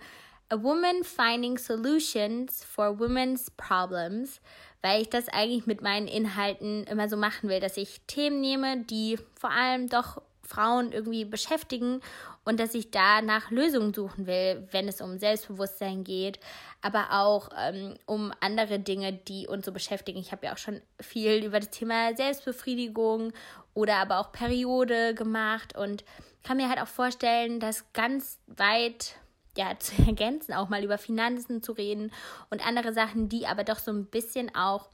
A 0.49 0.62
Woman 0.62 1.02
Finding 1.02 1.57
Solutions 1.57 2.64
for 2.64 2.99
Women's 2.99 3.50
Problems, 3.52 4.40
weil 4.83 5.03
ich 5.03 5.09
das 5.09 5.29
eigentlich 5.29 5.66
mit 5.66 5.81
meinen 5.81 6.09
Inhalten 6.09 6.85
immer 6.85 7.09
so 7.09 7.16
machen 7.16 7.48
will, 7.48 7.61
dass 7.61 7.77
ich 7.77 8.01
Themen 8.07 8.40
nehme, 8.40 8.85
die 8.85 9.18
vor 9.38 9.51
allem 9.51 9.88
doch 9.88 10.20
Frauen 10.42 10.92
irgendwie 10.92 11.25
beschäftigen 11.25 12.01
und 12.44 12.61
dass 12.61 12.75
ich 12.75 12.90
da 12.90 13.22
nach 13.22 13.51
Lösungen 13.51 13.94
suchen 13.94 14.27
will, 14.27 14.68
wenn 14.72 14.88
es 14.88 15.01
um 15.01 15.18
Selbstbewusstsein 15.18 16.05
geht, 16.05 16.38
aber 16.81 17.12
auch 17.12 17.51
ähm, 17.59 17.94
um 18.07 18.33
andere 18.40 18.79
Dinge, 18.79 19.12
die 19.12 19.46
uns 19.46 19.64
so 19.64 19.72
beschäftigen. 19.72 20.18
Ich 20.18 20.33
habe 20.33 20.46
ja 20.46 20.53
auch 20.53 20.59
schon 20.59 20.83
viel 21.01 21.44
über 21.44 21.61
das 21.61 21.70
Thema 21.70 22.14
Selbstbefriedigung 22.16 23.33
oder 23.74 23.96
aber 23.96 24.18
auch 24.18 24.32
Periode 24.32 25.14
gemacht 25.14 25.76
und 25.76 26.04
kann 26.44 26.56
mir 26.56 26.68
halt 26.68 26.80
auch 26.80 26.88
vorstellen, 26.88 27.61
das 27.61 27.92
ganz 27.92 28.38
weit 28.46 29.16
ja, 29.56 29.76
zu 29.78 29.92
ergänzen, 30.06 30.54
auch 30.54 30.68
mal 30.68 30.85
über 30.85 30.98
Finanzen 30.98 31.62
zu 31.62 31.72
reden 31.72 32.12
und 32.50 32.66
andere 32.66 32.92
Sachen, 32.92 33.28
die 33.28 33.46
aber 33.46 33.64
doch 33.64 33.78
so 33.78 33.92
ein 33.92 34.06
bisschen 34.06 34.54
auch 34.54 34.88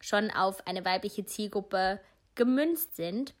schon 0.00 0.30
auf 0.30 0.66
eine 0.66 0.84
weibliche 0.84 1.24
Zielgruppe 1.24 2.00
gemünzt 2.34 2.96
sind. 2.96 3.34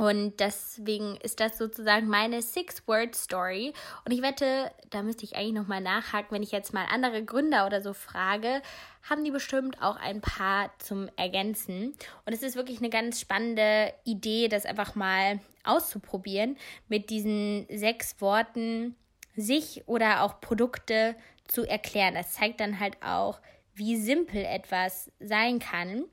Und 0.00 0.40
deswegen 0.40 1.16
ist 1.16 1.40
das 1.40 1.58
sozusagen 1.58 2.08
meine 2.08 2.40
Six-Word-Story. 2.40 3.74
Und 4.06 4.12
ich 4.12 4.22
wette, 4.22 4.72
da 4.88 5.02
müsste 5.02 5.24
ich 5.24 5.36
eigentlich 5.36 5.52
nochmal 5.52 5.82
nachhaken, 5.82 6.34
wenn 6.34 6.42
ich 6.42 6.52
jetzt 6.52 6.72
mal 6.72 6.86
andere 6.90 7.22
Gründer 7.22 7.66
oder 7.66 7.82
so 7.82 7.92
frage, 7.92 8.62
haben 9.02 9.24
die 9.24 9.30
bestimmt 9.30 9.82
auch 9.82 9.96
ein 9.96 10.22
paar 10.22 10.70
zum 10.78 11.10
Ergänzen. 11.16 11.92
Und 12.24 12.32
es 12.32 12.42
ist 12.42 12.56
wirklich 12.56 12.78
eine 12.78 12.88
ganz 12.88 13.20
spannende 13.20 13.92
Idee, 14.04 14.48
das 14.48 14.64
einfach 14.64 14.94
mal 14.94 15.38
auszuprobieren, 15.64 16.56
mit 16.88 17.10
diesen 17.10 17.66
sechs 17.68 18.22
Worten 18.22 18.96
sich 19.36 19.86
oder 19.86 20.22
auch 20.22 20.40
Produkte 20.40 21.14
zu 21.46 21.66
erklären. 21.66 22.14
Das 22.14 22.32
zeigt 22.32 22.60
dann 22.60 22.80
halt 22.80 22.96
auch, 23.02 23.38
wie 23.74 23.96
simpel 23.96 24.46
etwas 24.46 25.12
sein 25.20 25.58
kann. 25.58 26.06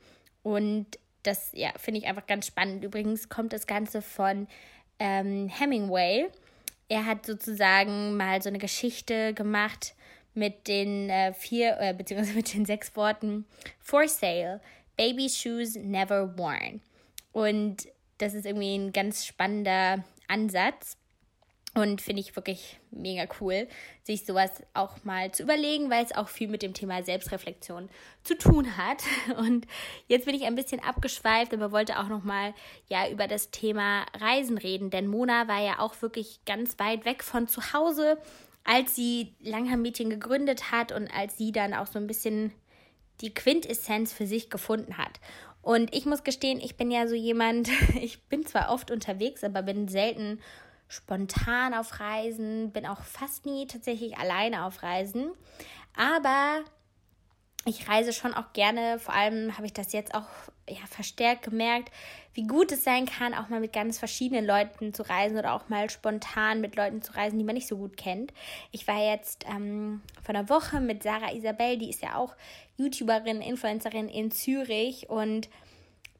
Und 0.43 0.99
das 1.23 1.51
ja, 1.53 1.71
finde 1.77 1.99
ich 1.99 2.07
einfach 2.07 2.27
ganz 2.27 2.47
spannend. 2.47 2.83
Übrigens 2.83 3.29
kommt 3.29 3.53
das 3.53 3.67
Ganze 3.67 4.01
von 4.01 4.47
ähm, 4.99 5.49
Hemingway. 5.49 6.27
Er 6.89 7.05
hat 7.05 7.25
sozusagen 7.25 8.15
mal 8.15 8.41
so 8.41 8.49
eine 8.49 8.59
Geschichte 8.59 9.33
gemacht 9.33 9.95
mit 10.33 10.67
den 10.67 11.09
äh, 11.09 11.33
vier, 11.33 11.77
äh, 11.79 11.93
beziehungsweise 11.93 12.35
mit 12.35 12.53
den 12.53 12.65
sechs 12.65 12.95
Worten 12.95 13.45
For 13.79 14.07
sale, 14.07 14.61
Baby 14.95 15.29
Shoes 15.29 15.75
never 15.75 16.37
worn. 16.37 16.81
Und 17.31 17.87
das 18.19 18.33
ist 18.33 18.45
irgendwie 18.45 18.75
ein 18.75 18.93
ganz 18.93 19.25
spannender 19.25 20.03
Ansatz. 20.27 20.97
Und 21.77 22.01
finde 22.01 22.21
ich 22.21 22.35
wirklich 22.35 22.79
mega 22.89 23.27
cool, 23.39 23.67
sich 24.01 24.25
sowas 24.25 24.63
auch 24.73 25.03
mal 25.03 25.31
zu 25.31 25.43
überlegen, 25.43 25.91
weil 25.91 26.03
es 26.03 26.11
auch 26.11 26.27
viel 26.27 26.47
mit 26.47 26.63
dem 26.63 26.73
Thema 26.73 27.03
Selbstreflexion 27.03 27.87
zu 28.23 28.35
tun 28.35 28.77
hat. 28.77 29.03
Und 29.37 29.67
jetzt 30.07 30.25
bin 30.25 30.33
ich 30.33 30.45
ein 30.45 30.55
bisschen 30.55 30.79
abgeschweift, 30.79 31.53
aber 31.53 31.71
wollte 31.71 31.99
auch 31.99 32.07
noch 32.07 32.23
mal 32.23 32.55
ja 32.89 33.07
über 33.07 33.27
das 33.27 33.51
Thema 33.51 34.07
Reisen 34.19 34.57
reden, 34.57 34.89
denn 34.89 35.05
Mona 35.05 35.47
war 35.47 35.63
ja 35.63 35.77
auch 35.77 36.01
wirklich 36.01 36.39
ganz 36.47 36.79
weit 36.79 37.05
weg 37.05 37.23
von 37.23 37.47
zu 37.47 37.73
Hause, 37.73 38.17
als 38.63 38.95
sie 38.95 39.35
Langham 39.39 39.83
Mädchen 39.83 40.09
gegründet 40.09 40.71
hat 40.71 40.91
und 40.91 41.07
als 41.09 41.37
sie 41.37 41.51
dann 41.51 41.75
auch 41.75 41.85
so 41.85 41.99
ein 41.99 42.07
bisschen 42.07 42.53
die 43.21 43.35
Quintessenz 43.35 44.13
für 44.13 44.25
sich 44.25 44.49
gefunden 44.49 44.97
hat. 44.97 45.19
Und 45.61 45.93
ich 45.93 46.07
muss 46.07 46.23
gestehen, 46.23 46.59
ich 46.59 46.75
bin 46.75 46.89
ja 46.89 47.07
so 47.07 47.13
jemand, 47.13 47.69
ich 48.01 48.23
bin 48.23 48.47
zwar 48.47 48.71
oft 48.71 48.89
unterwegs, 48.89 49.43
aber 49.43 49.61
bin 49.61 49.87
selten 49.87 50.39
spontan 50.87 51.73
auf 51.73 51.99
Reisen, 51.99 52.71
bin 52.71 52.85
auch 52.85 53.01
fast 53.01 53.45
nie 53.45 53.67
tatsächlich 53.67 54.17
alleine 54.17 54.65
auf 54.65 54.83
Reisen. 54.83 55.31
Aber 55.95 56.63
ich 57.65 57.89
reise 57.89 58.13
schon 58.13 58.33
auch 58.33 58.53
gerne, 58.53 58.97
vor 58.99 59.13
allem 59.13 59.57
habe 59.57 59.65
ich 59.65 59.73
das 59.73 59.91
jetzt 59.91 60.15
auch 60.15 60.27
ja, 60.69 60.85
verstärkt 60.89 61.43
gemerkt, 61.43 61.91
wie 62.33 62.47
gut 62.47 62.71
es 62.71 62.83
sein 62.83 63.05
kann, 63.05 63.33
auch 63.33 63.49
mal 63.49 63.59
mit 63.59 63.73
ganz 63.73 63.99
verschiedenen 63.99 64.45
Leuten 64.45 64.93
zu 64.93 65.03
reisen 65.03 65.37
oder 65.37 65.53
auch 65.53 65.69
mal 65.69 65.89
spontan 65.89 66.61
mit 66.61 66.75
Leuten 66.75 67.01
zu 67.01 67.15
reisen, 67.15 67.37
die 67.37 67.43
man 67.43 67.55
nicht 67.55 67.67
so 67.67 67.77
gut 67.77 67.97
kennt. 67.97 68.33
Ich 68.71 68.87
war 68.87 69.03
jetzt 69.03 69.45
ähm, 69.49 70.01
vor 70.23 70.35
einer 70.35 70.49
Woche 70.49 70.79
mit 70.79 71.03
Sarah 71.03 71.33
Isabel, 71.33 71.77
die 71.77 71.89
ist 71.89 72.01
ja 72.01 72.15
auch 72.15 72.35
YouTuberin, 72.77 73.41
Influencerin 73.41 74.07
in 74.07 74.31
Zürich 74.31 75.09
und 75.09 75.49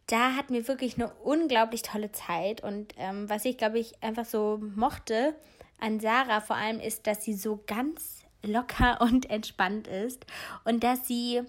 da 0.08 0.36
hatten 0.36 0.54
wir 0.54 0.67
wirklich 0.67 0.96
eine 0.96 1.13
unglaublich 1.24 1.82
tolle 1.82 2.12
Zeit. 2.12 2.63
Und 2.63 2.93
ähm, 2.98 3.30
was 3.30 3.46
ich, 3.46 3.58
glaube 3.58 3.80
ich, 3.80 4.02
einfach 4.02 4.26
so 4.26 4.60
mochte 4.76 5.36
an 5.80 6.00
Sarah 6.00 6.41
vor 6.41 6.56
allem 6.56 6.80
ist, 6.80 7.06
dass 7.06 7.24
sie 7.24 7.34
so 7.34 7.62
ganz 7.67 8.24
locker 8.43 9.00
und 9.02 9.30
entspannt 9.30 9.88
ist 9.88 10.26
und 10.63 10.84
dass 10.84 11.08
sie 11.08 11.41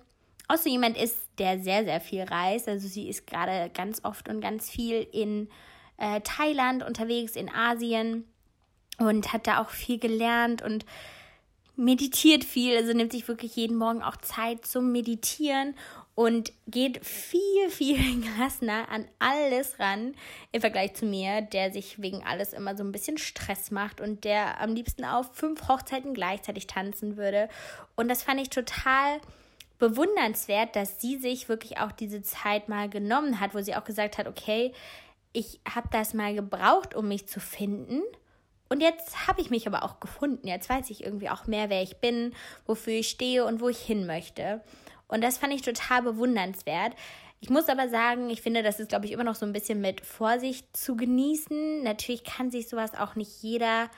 auch 0.49 0.57
so 0.57 0.69
jemand 0.69 0.97
ist, 0.97 1.17
der 1.39 1.61
sehr, 1.61 1.85
sehr 1.85 2.01
viel 2.01 2.23
reist. 2.23 2.69
Also 2.69 2.89
sie 2.89 3.09
ist 3.09 3.27
gerade 3.27 3.71
ganz 3.73 4.05
oft 4.05 4.29
und 4.29 4.41
ganz 4.41 4.69
viel 4.69 5.07
in 5.13 5.49
äh, 5.99 6.21
Thailand 6.23 6.83
unterwegs, 6.83 7.37
in 7.37 7.51
Asien 7.51 8.25
und 8.99 9.33
hat 9.33 9.47
da 9.47 9.61
auch 9.61 9.71
viel 9.71 9.99
gelernt 9.99 10.63
und 10.63 10.85
meditiert 11.77 12.45
viel, 12.45 12.77
also 12.77 12.93
nimmt 12.93 13.13
sich 13.13 13.29
wirklich 13.29 13.55
jeden 13.55 13.77
Morgen 13.77 14.03
auch 14.03 14.17
Zeit 14.17 14.67
zum 14.67 14.91
Meditieren 14.91 15.75
und 16.19 16.53
geht 16.67 17.07
viel, 17.07 17.71
viel 17.71 18.21
gelassener 18.21 18.89
an 18.89 19.07
alles 19.21 19.79
ran 19.79 20.17
im 20.51 20.61
Vergleich 20.61 20.95
zu 20.95 21.07
mir, 21.07 21.43
der 21.43 21.71
sich 21.71 22.03
wegen 22.03 22.25
alles 22.27 22.55
immer 22.55 22.77
so 22.77 22.83
ein 22.83 22.91
bisschen 22.91 23.19
Stress 23.19 23.71
macht 23.71 24.01
und 24.01 24.25
der 24.25 24.61
am 24.61 24.75
liebsten 24.75 25.05
auf 25.05 25.33
fünf 25.33 25.69
Hochzeiten 25.69 26.15
gleichzeitig 26.15 26.67
tanzen 26.67 27.17
würde. 27.17 27.49
Und 27.95 28.09
das 28.09 28.25
fand 28.25 28.41
ich 28.41 28.51
total 28.51 29.21
bewundernswert, 29.79 30.75
dass 30.75 31.01
sie 31.01 31.19
sich 31.19 31.49
wirklich 31.49 31.79
auch 31.79 31.93
diese 31.93 32.21
Zeit 32.21 32.69
mal 32.69 32.89
genommen 32.89 33.39
hat, 33.39 33.55
wo 33.55 33.63
sie 33.63 33.77
auch 33.77 33.85
gesagt 33.85 34.19
hat, 34.19 34.27
okay, 34.27 34.73
ich 35.33 35.61
habe 35.73 35.87
das 35.93 36.15
mal 36.15 36.35
gebraucht, 36.35 36.97
um 36.97 37.07
mich 37.07 37.29
zu 37.29 37.39
finden. 37.39 38.03
Und 38.69 38.81
jetzt 38.81 39.29
habe 39.29 39.41
ich 39.41 39.51
mich 39.51 39.69
aber 39.69 39.85
auch 39.85 40.01
gefunden. 40.01 40.49
Jetzt 40.49 40.69
weiß 40.69 40.91
ich 40.91 41.05
irgendwie 41.05 41.31
auch 41.31 41.47
mehr, 41.47 41.71
wer 41.71 41.85
ich 41.85 41.99
bin, 41.99 42.35
wofür 42.67 42.95
ich 42.95 43.09
stehe 43.09 43.45
und 43.45 43.61
wo 43.61 43.69
ich 43.69 43.79
hin 43.79 44.05
möchte. 44.05 44.63
Und 45.09 45.23
das 45.23 45.39
fand 45.39 45.53
ich 45.53 45.63
total 45.63 46.03
bewundernswert. 46.03 46.95
Ich 47.41 47.51
muss 47.51 47.69
aber 47.69 47.89
sagen, 47.89 48.31
ich 48.31 48.43
finde, 48.43 48.63
das 48.63 48.81
ist, 48.81 48.89
glaube 48.89 49.07
ich, 49.07 49.13
immer 49.13 49.25
noch 49.25 49.37
so 49.37 49.47
ein 49.47 49.53
bisschen 49.53 49.81
mit 49.81 50.05
Vorsicht 50.05 50.77
zu 50.77 50.97
genießen. 50.97 51.83
Natürlich 51.83 52.25
kann 52.25 52.51
sich 52.51 52.69
sowas 52.69 52.95
auch 52.95 53.15
nicht 53.15 53.43
jeder, 53.43 53.91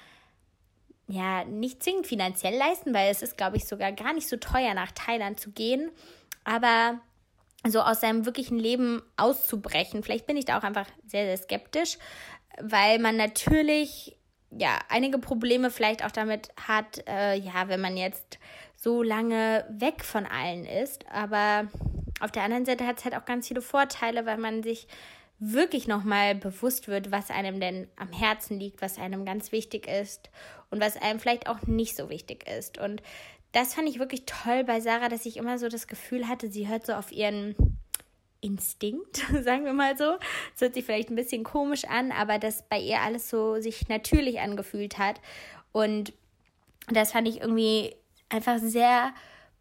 ja, 1.09 1.45
nicht 1.45 1.83
zwingend 1.83 2.07
finanziell 2.07 2.57
leisten, 2.57 2.93
weil 2.95 3.11
es 3.11 3.23
ist, 3.23 3.37
glaube 3.37 3.57
ich, 3.57 3.65
sogar 3.65 3.93
gar 3.93 4.13
nicht 4.13 4.29
so 4.29 4.37
teuer, 4.37 4.75
nach 4.75 4.93
Thailand 4.93 5.41
zu 5.41 5.51
gehen. 5.51 5.91
Aber 6.45 7.01
so 7.67 7.81
aus 7.81 8.01
seinem 8.01 8.27
wirklichen 8.27 8.59
Leben 8.59 9.03
auszubrechen, 9.17 10.03
vielleicht 10.03 10.27
bin 10.27 10.37
ich 10.37 10.45
da 10.45 10.59
auch 10.59 10.63
einfach 10.63 10.87
sehr, 11.07 11.25
sehr 11.25 11.37
skeptisch, 11.37 11.99
weil 12.61 12.99
man 12.99 13.17
natürlich 13.17 14.17
ja 14.51 14.79
einige 14.89 15.19
Probleme 15.19 15.71
vielleicht 15.71 16.05
auch 16.05 16.11
damit 16.11 16.51
hat, 16.57 17.07
äh, 17.07 17.37
ja, 17.37 17.69
wenn 17.69 17.81
man 17.81 17.97
jetzt 17.97 18.39
so 18.81 19.03
lange 19.03 19.67
weg 19.69 20.05
von 20.05 20.27
allen 20.27 20.65
ist. 20.65 21.05
Aber 21.11 21.69
auf 22.21 22.33
der 22.33 22.43
anderen 22.43 22.65
Seite 22.65 22.87
hat 22.87 22.99
es 22.99 23.05
halt 23.05 23.15
auch 23.15 23.27
ganz 23.27 23.49
viele 23.49 23.63
Vorteile, 23.63 24.25
weil 24.27 24.39
man 24.39 24.63
sich 24.63 24.87
wirklich 25.39 25.87
nochmal 25.87 26.35
bewusst 26.35 26.89
wird, 26.89 27.11
was 27.11 27.31
einem 27.31 27.61
denn 27.61 27.89
am 27.97 28.13
Herzen 28.13 28.59
liegt, 28.59 28.83
was 28.83 28.99
einem 28.99 29.25
ganz 29.25 29.53
wichtig 29.53 29.87
ist 29.87 30.31
und 30.71 30.81
was 30.81 30.97
einem 30.97 31.19
vielleicht 31.19 31.49
auch 31.49 31.63
nicht 31.67 31.97
so 31.97 32.11
wichtig 32.11 32.47
ist. 32.47 32.79
Und 32.79 33.03
das 33.53 33.75
fand 33.75 33.89
ich 33.89 33.99
wirklich 33.99 34.25
toll 34.27 34.65
bei 34.65 34.81
Sarah, 34.81 35.09
dass 35.09 35.27
ich 35.27 35.37
immer 35.37 35.59
so 35.59 35.69
das 35.69 35.87
Gefühl 35.87 36.29
hatte, 36.29 36.51
sie 36.51 36.69
hört 36.69 36.87
so 36.87 36.93
auf 36.93 37.11
ihren 37.11 37.55
Instinkt, 38.41 39.17
sagen 39.43 39.65
wir 39.65 39.73
mal 39.73 39.97
so. 39.97 40.17
Das 40.53 40.61
hört 40.61 40.75
sich 40.75 40.85
vielleicht 40.85 41.11
ein 41.11 41.17
bisschen 41.17 41.45
komisch 41.45 41.85
an, 41.85 42.13
aber 42.13 42.39
dass 42.39 42.63
bei 42.69 42.79
ihr 42.79 43.01
alles 43.01 43.29
so 43.29 43.61
sich 43.61 43.89
natürlich 43.89 44.41
angefühlt 44.41 44.99
hat. 44.99 45.21
Und 45.73 46.13
das 46.89 47.13
fand 47.13 47.29
ich 47.29 47.41
irgendwie 47.41 47.95
einfach 48.31 48.59
sehr 48.59 49.13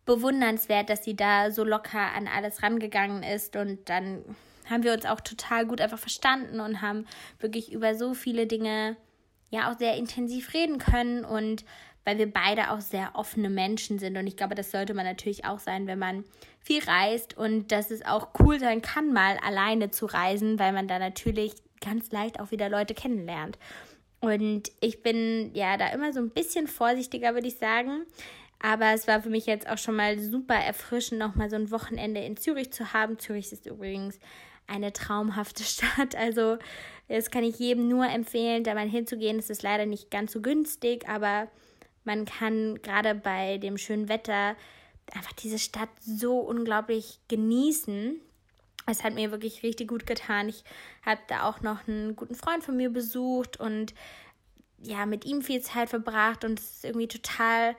bewundernswert, 0.05 0.89
dass 0.89 1.03
sie 1.03 1.15
da 1.15 1.51
so 1.51 1.63
locker 1.63 2.13
an 2.15 2.27
alles 2.27 2.63
rangegangen 2.63 3.21
ist 3.21 3.55
und 3.55 3.89
dann 3.89 4.23
haben 4.69 4.84
wir 4.84 4.93
uns 4.93 5.05
auch 5.05 5.21
total 5.21 5.65
gut 5.65 5.82
einfach 5.82 5.99
verstanden 5.99 6.60
und 6.60 6.82
haben 6.82 7.05
wirklich 7.39 7.71
über 7.71 7.95
so 7.95 8.13
viele 8.13 8.47
Dinge 8.47 8.97
ja 9.49 9.71
auch 9.71 9.77
sehr 9.77 9.97
intensiv 9.97 10.53
reden 10.53 10.77
können 10.77 11.25
und 11.25 11.65
weil 12.05 12.17
wir 12.17 12.32
beide 12.32 12.71
auch 12.71 12.82
sehr 12.82 13.12
offene 13.13 13.49
Menschen 13.49 13.99
sind 13.99 14.17
und 14.17 14.25
ich 14.25 14.38
glaube, 14.38 14.55
das 14.55 14.71
sollte 14.71 14.93
man 14.93 15.05
natürlich 15.05 15.45
auch 15.45 15.60
sein, 15.60 15.86
wenn 15.86 15.99
man 15.99 16.23
viel 16.60 16.84
reist 16.84 17.38
und 17.38 17.71
dass 17.71 17.91
es 17.91 18.05
auch 18.05 18.29
cool 18.39 18.60
sein 18.60 18.82
kann, 18.82 19.13
mal 19.13 19.38
alleine 19.45 19.91
zu 19.91 20.05
reisen, 20.05 20.60
weil 20.60 20.73
man 20.73 20.88
da 20.88 20.97
natürlich 20.97 21.53
ganz 21.82 22.12
leicht 22.12 22.39
auch 22.39 22.51
wieder 22.51 22.69
Leute 22.69 22.93
kennenlernt. 22.93 23.58
Und 24.21 24.71
ich 24.82 25.01
bin 25.01 25.51
ja 25.53 25.77
da 25.77 25.89
immer 25.89 26.12
so 26.12 26.19
ein 26.19 26.29
bisschen 26.29 26.67
vorsichtiger, 26.67 27.34
würde 27.34 27.47
ich 27.47 27.58
sagen. 27.58 28.05
Aber 28.62 28.93
es 28.93 29.08
war 29.08 29.22
für 29.22 29.30
mich 29.30 29.45
jetzt 29.45 29.69
auch 29.69 29.78
schon 29.78 29.95
mal 29.95 30.19
super 30.19 30.56
erfrischend, 30.56 31.19
nochmal 31.19 31.50
so 31.50 31.56
ein 31.56 31.72
Wochenende 31.72 32.22
in 32.22 32.36
Zürich 32.36 32.72
zu 32.74 32.93
haben. 32.93 33.17
Zürich 33.17 33.52
ist 33.52 33.65
übrigens 33.65 34.19
eine 34.67 34.91
traumhafte 34.91 35.63
Stadt. 35.65 36.15
Also, 36.15 36.58
das 37.08 37.32
kann 37.32 37.43
ich 37.43 37.58
jedem 37.58 37.88
nur 37.88 38.08
empfehlen, 38.08 38.63
da 38.63 38.74
mal 38.74 38.89
hinzugehen. 38.89 39.39
Es 39.39 39.50
ist 39.50 39.63
leider 39.63 39.86
nicht 39.86 40.12
ganz 40.12 40.34
so 40.34 40.41
günstig, 40.41 41.08
aber 41.08 41.48
man 42.04 42.26
kann 42.26 42.82
gerade 42.82 43.15
bei 43.15 43.58
dem 43.58 43.78
schönen 43.78 44.10
Wetter 44.10 44.56
einfach 45.13 45.34
diese 45.34 45.60
Stadt 45.60 45.89
so 46.02 46.39
unglaublich 46.39 47.19
genießen. 47.30 48.19
Es 48.86 49.04
hat 49.04 49.13
mir 49.13 49.32
wirklich 49.32 49.63
richtig 49.63 49.88
gut 49.88 50.06
getan. 50.06 50.50
Ich 50.50 50.63
habe 51.06 51.22
da 51.28 51.48
auch 51.48 51.62
noch 51.62 51.88
einen 51.88 52.15
guten 52.15 52.36
Freund 52.36 52.63
von 52.63 52.76
mir 52.76 52.89
besucht 52.89 53.60
und 53.60 53.93
ja, 54.82 55.06
mit 55.06 55.26
ihm 55.26 55.41
viel 55.41 55.62
Zeit 55.62 55.89
verbracht 55.89 56.45
und 56.45 56.60
es 56.60 56.78
ist 56.78 56.86
irgendwie 56.86 57.08
total 57.08 57.76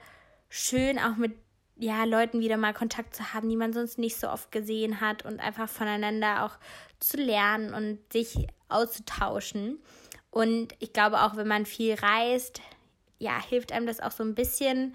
schön, 0.51 0.99
auch 0.99 1.15
mit 1.15 1.33
ja, 1.77 2.03
Leuten 2.03 2.41
wieder 2.41 2.57
mal 2.57 2.73
Kontakt 2.73 3.15
zu 3.15 3.33
haben, 3.33 3.49
die 3.49 3.55
man 3.55 3.73
sonst 3.73 3.97
nicht 3.97 4.19
so 4.19 4.29
oft 4.29 4.51
gesehen 4.51 5.01
hat 5.01 5.25
und 5.25 5.39
einfach 5.39 5.67
voneinander 5.67 6.45
auch 6.45 6.59
zu 6.99 7.17
lernen 7.17 7.73
und 7.73 7.99
sich 8.13 8.47
auszutauschen. 8.69 9.79
Und 10.29 10.75
ich 10.79 10.93
glaube 10.93 11.23
auch, 11.23 11.37
wenn 11.37 11.47
man 11.47 11.65
viel 11.65 11.95
reist, 11.95 12.61
ja, 13.17 13.41
hilft 13.41 13.71
einem 13.71 13.87
das 13.87 13.99
auch 13.99 14.11
so 14.11 14.23
ein 14.23 14.35
bisschen 14.35 14.93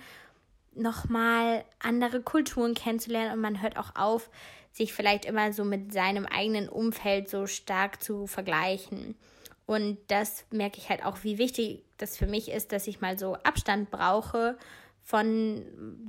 nochmal 0.74 1.64
andere 1.80 2.20
Kulturen 2.20 2.74
kennenzulernen 2.74 3.32
und 3.32 3.40
man 3.40 3.62
hört 3.62 3.78
auch 3.78 3.96
auf, 3.96 4.30
sich 4.72 4.92
vielleicht 4.92 5.24
immer 5.24 5.54
so 5.54 5.64
mit 5.64 5.92
seinem 5.92 6.26
eigenen 6.26 6.68
Umfeld 6.68 7.30
so 7.30 7.46
stark 7.46 8.02
zu 8.02 8.26
vergleichen. 8.26 9.16
Und 9.64 9.98
das 10.08 10.44
merke 10.50 10.78
ich 10.78 10.90
halt 10.90 11.04
auch, 11.04 11.24
wie 11.24 11.38
wichtig 11.38 11.82
das 11.96 12.16
für 12.16 12.26
mich 12.26 12.50
ist, 12.50 12.72
dass 12.72 12.86
ich 12.86 13.00
mal 13.00 13.18
so 13.18 13.34
Abstand 13.36 13.90
brauche 13.90 14.58
von 15.06 15.64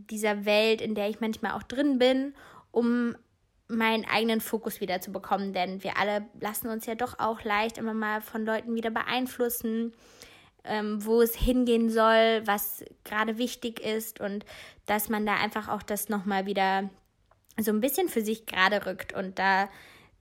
dieser 0.10 0.46
Welt, 0.46 0.82
in 0.82 0.96
der 0.96 1.08
ich 1.08 1.22
manchmal 1.22 1.52
auch 1.52 1.62
drin 1.62 2.00
bin, 2.00 2.34
um 2.72 3.16
meinen 3.68 4.06
eigenen 4.06 4.42
Fokus 4.42 4.82
wieder 4.82 5.02
zu 5.02 5.12
bekommen. 5.12 5.54
Denn 5.54 5.84
wir 5.84 5.98
alle 5.98 6.26
lassen 6.40 6.68
uns 6.68 6.88
ja 6.88 6.96
doch 6.96 7.20
auch 7.20 7.44
leicht 7.44 7.78
immer 7.78 7.94
mal 7.94 8.22
von 8.22 8.44
Leuten 8.44 8.74
wieder 8.74 8.90
beeinflussen, 8.90 9.94
ähm, 10.64 11.06
wo 11.06 11.22
es 11.22 11.36
hingehen 11.36 11.92
soll, 11.92 12.42
was 12.46 12.84
gerade 13.04 13.38
wichtig 13.38 13.80
ist 13.80 14.20
und 14.20 14.46
dass 14.88 15.10
man 15.10 15.28
da 15.28 15.36
einfach 15.36 15.68
auch 15.68 15.84
das 15.84 16.10
nochmal 16.10 16.48
wieder 16.48 16.90
so 17.60 17.72
ein 17.72 17.82
bisschen 17.82 18.10
für 18.10 18.22
sich 18.22 18.48
gerade 18.48 18.88
rückt 18.88 19.14
und 19.14 19.38
da 19.38 19.70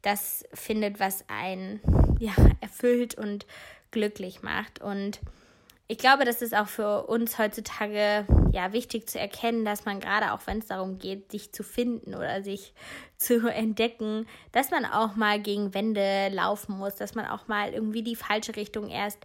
das 0.02 0.44
findet, 0.52 1.00
was 1.00 1.24
einen 1.28 1.80
ja, 2.20 2.34
erfüllt 2.60 3.14
und 3.14 3.46
glücklich 3.90 4.42
macht. 4.42 4.82
Und 4.82 5.20
ich 5.88 5.98
glaube, 5.98 6.24
das 6.24 6.42
ist 6.42 6.54
auch 6.54 6.66
für 6.66 7.06
uns 7.06 7.38
heutzutage 7.38 8.26
ja 8.50 8.72
wichtig 8.72 9.08
zu 9.08 9.20
erkennen, 9.20 9.64
dass 9.64 9.84
man 9.84 10.00
gerade 10.00 10.32
auch 10.32 10.40
wenn 10.46 10.58
es 10.58 10.66
darum 10.66 10.98
geht, 10.98 11.30
sich 11.30 11.52
zu 11.52 11.62
finden 11.62 12.14
oder 12.14 12.42
sich 12.42 12.74
zu 13.16 13.46
entdecken, 13.48 14.26
dass 14.52 14.70
man 14.70 14.84
auch 14.84 15.16
mal 15.16 15.40
gegen 15.40 15.74
Wände 15.74 16.28
laufen 16.30 16.76
muss, 16.76 16.96
dass 16.96 17.14
man 17.14 17.26
auch 17.26 17.48
mal 17.48 17.72
irgendwie 17.72 18.02
die 18.02 18.16
falsche 18.16 18.56
Richtung 18.56 18.88
erst 18.88 19.18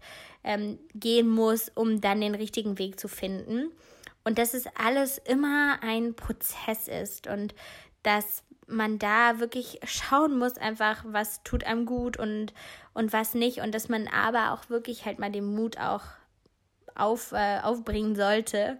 ähm, 0.43 0.79
gehen 0.93 1.27
muss, 1.27 1.69
um 1.73 1.99
dann 1.99 2.21
den 2.21 2.35
richtigen 2.35 2.77
Weg 2.77 2.99
zu 2.99 3.07
finden. 3.07 3.71
Und 4.23 4.37
dass 4.37 4.53
es 4.53 4.65
alles 4.75 5.17
immer 5.17 5.79
ein 5.81 6.13
Prozess 6.13 6.87
ist 6.87 7.27
und 7.27 7.55
dass 8.03 8.43
man 8.67 8.99
da 8.99 9.39
wirklich 9.39 9.79
schauen 9.83 10.37
muss, 10.37 10.57
einfach, 10.57 11.03
was 11.07 11.43
tut 11.43 11.65
einem 11.65 11.85
gut 11.85 12.17
und, 12.17 12.53
und 12.93 13.11
was 13.11 13.33
nicht. 13.33 13.59
Und 13.59 13.73
dass 13.73 13.89
man 13.89 14.07
aber 14.07 14.53
auch 14.53 14.69
wirklich 14.69 15.05
halt 15.05 15.19
mal 15.19 15.31
den 15.31 15.53
Mut 15.53 15.77
auch 15.77 16.03
auf, 16.95 17.31
äh, 17.31 17.59
aufbringen 17.61 18.15
sollte, 18.15 18.77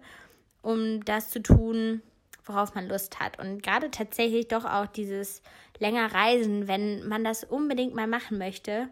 um 0.62 1.04
das 1.04 1.30
zu 1.30 1.42
tun, 1.42 2.02
worauf 2.44 2.74
man 2.74 2.88
Lust 2.88 3.20
hat. 3.20 3.38
Und 3.38 3.62
gerade 3.62 3.90
tatsächlich 3.90 4.48
doch 4.48 4.64
auch 4.64 4.86
dieses 4.86 5.42
länger 5.78 6.12
Reisen, 6.12 6.68
wenn 6.68 7.06
man 7.06 7.24
das 7.24 7.44
unbedingt 7.44 7.94
mal 7.94 8.06
machen 8.06 8.38
möchte, 8.38 8.88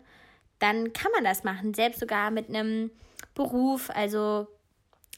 dann 0.59 0.93
kann 0.93 1.11
man 1.13 1.25
das 1.25 1.45
machen, 1.45 1.75
selbst 1.75 2.01
sogar 2.01 2.31
mit 2.31 2.49
einem 2.49 2.91
Beruf. 3.35 3.91
Also 3.91 4.47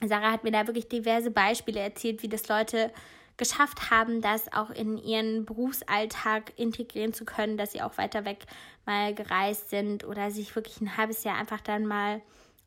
Sarah 0.06 0.32
hat 0.32 0.44
mir 0.44 0.52
da 0.52 0.66
wirklich 0.66 0.88
diverse 0.88 1.30
Beispiele 1.30 1.80
erzählt, 1.80 2.22
wie 2.22 2.28
das 2.28 2.48
Leute 2.48 2.90
geschafft 3.36 3.90
haben, 3.90 4.20
das 4.20 4.52
auch 4.52 4.70
in 4.70 4.98
ihren 4.98 5.44
Berufsalltag 5.44 6.52
integrieren 6.56 7.12
zu 7.12 7.24
können, 7.24 7.56
dass 7.56 7.72
sie 7.72 7.82
auch 7.82 7.98
weiter 7.98 8.24
weg 8.24 8.44
mal 8.86 9.14
gereist 9.14 9.70
sind 9.70 10.04
oder 10.04 10.30
sich 10.30 10.54
wirklich 10.54 10.80
ein 10.80 10.96
halbes 10.96 11.24
Jahr 11.24 11.38
einfach 11.38 11.60
dann 11.60 11.86
mal 11.86 12.20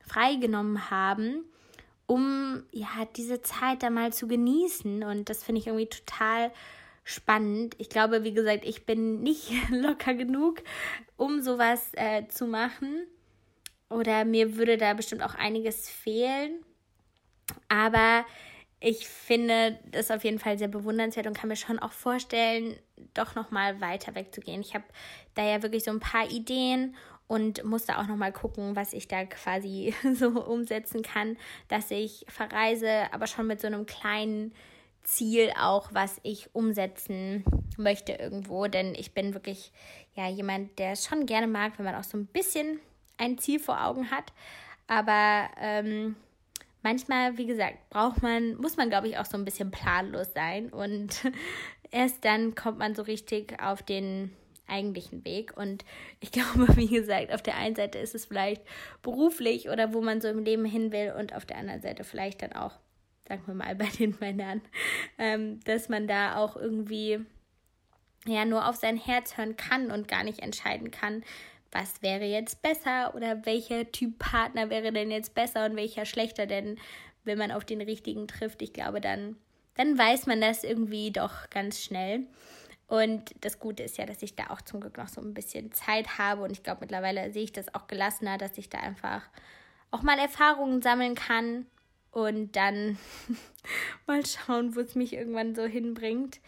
freigenommen 0.08 0.90
haben, 0.90 1.44
um 2.08 2.64
ja 2.72 3.08
diese 3.16 3.42
Zeit 3.42 3.84
da 3.84 3.90
mal 3.90 4.14
zu 4.14 4.28
genießen. 4.28 5.04
Und 5.04 5.30
das 5.30 5.44
finde 5.44 5.62
ich 5.62 5.68
irgendwie 5.68 5.90
total 5.90 6.52
spannend. 7.04 7.76
Ich 7.78 7.90
glaube, 7.90 8.24
wie 8.24 8.34
gesagt, 8.34 8.66
ich 8.66 8.86
bin 8.86 9.22
nicht 9.22 9.52
locker 9.70 10.14
genug, 10.14 10.62
um 11.18 11.42
sowas 11.42 11.92
äh, 11.94 12.28
zu 12.28 12.48
machen. 12.48 13.08
Oder 13.90 14.26
mir 14.26 14.58
würde 14.58 14.78
da 14.78 14.94
bestimmt 14.94 15.24
auch 15.24 15.36
einiges 15.36 15.90
fehlen. 15.90 16.64
Aber 17.70 18.26
ich 18.80 19.08
finde 19.08 19.80
das 19.92 20.12
auf 20.12 20.24
jeden 20.24 20.40
Fall 20.40 20.58
sehr 20.58 20.68
bewundernswert 20.68 21.28
und 21.28 21.38
kann 21.38 21.50
mir 21.50 21.56
schon 21.56 21.80
auch 21.80 21.92
vorstellen, 21.92 22.76
doch 23.14 23.36
nochmal 23.36 23.82
weiter 23.82 24.16
wegzugehen. 24.16 24.62
Ich 24.62 24.74
habe 24.74 24.84
da 25.36 25.44
ja 25.44 25.64
wirklich 25.64 25.84
so 25.84 25.92
ein 25.92 26.00
paar 26.00 26.30
Ideen 26.30 26.96
und 27.28 27.64
musste 27.64 27.98
auch 27.98 28.08
nochmal 28.08 28.32
gucken, 28.32 28.76
was 28.76 28.94
ich 28.94 29.08
da 29.08 29.26
quasi 29.26 29.94
so 30.14 30.30
umsetzen 30.30 31.02
kann, 31.02 31.38
dass 31.68 31.92
ich 31.92 32.26
verreise, 32.28 33.12
aber 33.12 33.28
schon 33.28 33.48
mit 33.48 33.62
so 33.62 33.68
einem 33.68 33.86
kleinen 33.86 34.54
Ziel 35.04 35.52
auch, 35.60 35.90
was 35.94 36.20
ich 36.24 36.54
umsetzen 36.54 37.44
möchte 37.78 38.14
irgendwo. 38.14 38.68
Denn 38.68 38.96
ich 38.96 39.14
bin 39.14 39.34
wirklich 39.34 39.72
ja 40.16 40.28
jemand, 40.28 40.78
der 40.80 40.94
es 40.94 41.06
schon 41.06 41.26
gerne 41.26 41.48
mag, 41.48 41.74
wenn 41.78 41.86
man 41.86 41.96
auch 41.96 42.04
so 42.04 42.18
ein 42.18 42.26
bisschen 42.26 42.80
ein 43.18 43.38
Ziel 43.38 43.60
vor 43.60 43.84
Augen 43.84 44.12
hat. 44.12 44.34
Aber 44.88 45.50
ähm, 45.60 46.16
manchmal, 46.82 47.38
wie 47.38 47.46
gesagt, 47.46 47.90
braucht 47.90 48.22
man, 48.22 48.56
muss 48.58 48.78
man, 48.78 48.90
glaube 48.90 49.08
ich, 49.08 49.18
auch 49.18 49.26
so 49.26 49.38
ein 49.38 49.46
bisschen 49.46 49.72
planlos 49.72 50.34
sein. 50.34 50.70
Und 50.70 51.32
erst 51.92 52.26
dann 52.26 52.56
kommt 52.56 52.80
man 52.80 52.96
so 52.96 53.04
richtig 53.04 53.62
auf 53.62 53.84
den 53.84 54.32
eigentlichen 54.68 55.26
Weg. 55.26 55.56
Und 55.56 55.86
ich 56.20 56.32
glaube, 56.34 56.76
wie 56.76 56.88
gesagt, 56.88 57.34
auf 57.34 57.42
der 57.42 57.58
einen 57.58 57.76
Seite 57.76 58.00
ist 58.00 58.16
es 58.16 58.26
vielleicht 58.26 58.62
beruflich 59.02 59.70
oder 59.70 59.94
wo 59.94 60.02
man 60.02 60.22
so 60.22 60.28
im 60.28 60.44
Leben 60.44 60.66
hin 60.66 60.92
will 60.92 61.14
und 61.18 61.34
auf 61.34 61.46
der 61.46 61.58
anderen 61.58 61.82
Seite 61.82 62.04
vielleicht 62.04 62.42
dann 62.42 62.54
auch, 62.54 62.74
sagen 63.28 63.44
wir 63.46 63.54
mal, 63.54 63.76
bei 63.76 63.88
den 63.88 64.16
Männern, 64.20 64.62
ähm, 65.18 65.60
dass 65.66 65.90
man 65.90 66.08
da 66.08 66.38
auch 66.38 66.56
irgendwie 66.56 67.20
ja 68.28 68.46
nur 68.46 68.68
auf 68.68 68.76
sein 68.76 68.98
Herz 68.98 69.38
hören 69.38 69.56
kann 69.56 69.92
und 69.92 70.08
gar 70.08 70.24
nicht 70.24 70.40
entscheiden 70.40 70.92
kann, 70.92 71.24
was 71.72 72.02
wäre 72.02 72.24
jetzt 72.24 72.62
besser 72.62 73.14
oder 73.16 73.46
welcher 73.46 73.92
Typ 73.92 74.18
Partner 74.18 74.70
wäre 74.70 74.94
denn 74.94 75.12
jetzt 75.12 75.36
besser 75.36 75.66
und 75.66 75.76
welcher 75.76 76.06
schlechter, 76.06 76.46
denn 76.46 76.80
wenn 77.26 77.38
man 77.38 77.52
auf 77.52 77.66
den 77.66 77.82
richtigen 77.82 78.28
trifft, 78.28 78.62
ich 78.62 78.72
glaube, 78.72 79.02
dann, 79.02 79.36
dann 79.76 79.98
weiß 79.98 80.26
man 80.26 80.40
das 80.40 80.64
irgendwie 80.64 81.12
doch 81.12 81.50
ganz 81.50 81.84
schnell. 81.84 82.28
Und 82.88 83.34
das 83.42 83.60
Gute 83.60 83.84
ist 83.84 83.98
ja, 83.98 84.06
dass 84.06 84.22
ich 84.22 84.36
da 84.36 84.48
auch 84.50 84.62
zum 84.62 84.80
Glück 84.80 84.98
noch 84.98 85.08
so 85.08 85.22
ein 85.22 85.34
bisschen 85.34 85.72
Zeit 85.72 86.18
habe. 86.18 86.44
Und 86.44 86.52
ich 86.52 86.64
glaube, 86.64 86.82
mittlerweile 86.82 87.32
sehe 87.32 87.44
ich 87.44 87.54
das 87.54 87.74
auch 87.74 87.88
gelassener, 87.88 88.38
dass 88.38 88.58
ich 88.58 88.70
da 88.70 88.80
einfach 88.80 89.24
auch 89.92 90.04
mal 90.04 90.20
Erfahrungen 90.20 90.82
sammeln 90.82 91.16
kann 91.16 91.66
und 92.12 92.56
dann 92.56 92.98
mal 94.08 94.26
schauen, 94.26 94.76
wo 94.76 94.82
es 94.82 94.96
mich 94.96 95.14
irgendwann 95.14 95.56
so 95.56 95.64
hinbringt. 95.66 96.40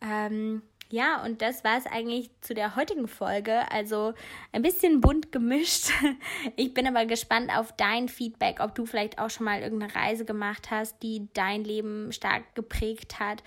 Ähm, 0.00 0.62
ja, 0.90 1.22
und 1.22 1.42
das 1.42 1.64
war 1.64 1.76
es 1.76 1.84
eigentlich 1.86 2.30
zu 2.40 2.54
der 2.54 2.74
heutigen 2.74 3.08
Folge. 3.08 3.70
Also 3.70 4.14
ein 4.52 4.62
bisschen 4.62 5.00
bunt 5.00 5.32
gemischt. 5.32 5.90
Ich 6.56 6.72
bin 6.72 6.86
aber 6.86 7.04
gespannt 7.04 7.50
auf 7.54 7.72
dein 7.76 8.08
Feedback, 8.08 8.60
ob 8.60 8.74
du 8.74 8.86
vielleicht 8.86 9.18
auch 9.18 9.28
schon 9.28 9.44
mal 9.44 9.60
irgendeine 9.60 9.94
Reise 9.94 10.24
gemacht 10.24 10.70
hast, 10.70 11.02
die 11.02 11.28
dein 11.34 11.62
Leben 11.62 12.10
stark 12.12 12.54
geprägt 12.54 13.20
hat 13.20 13.42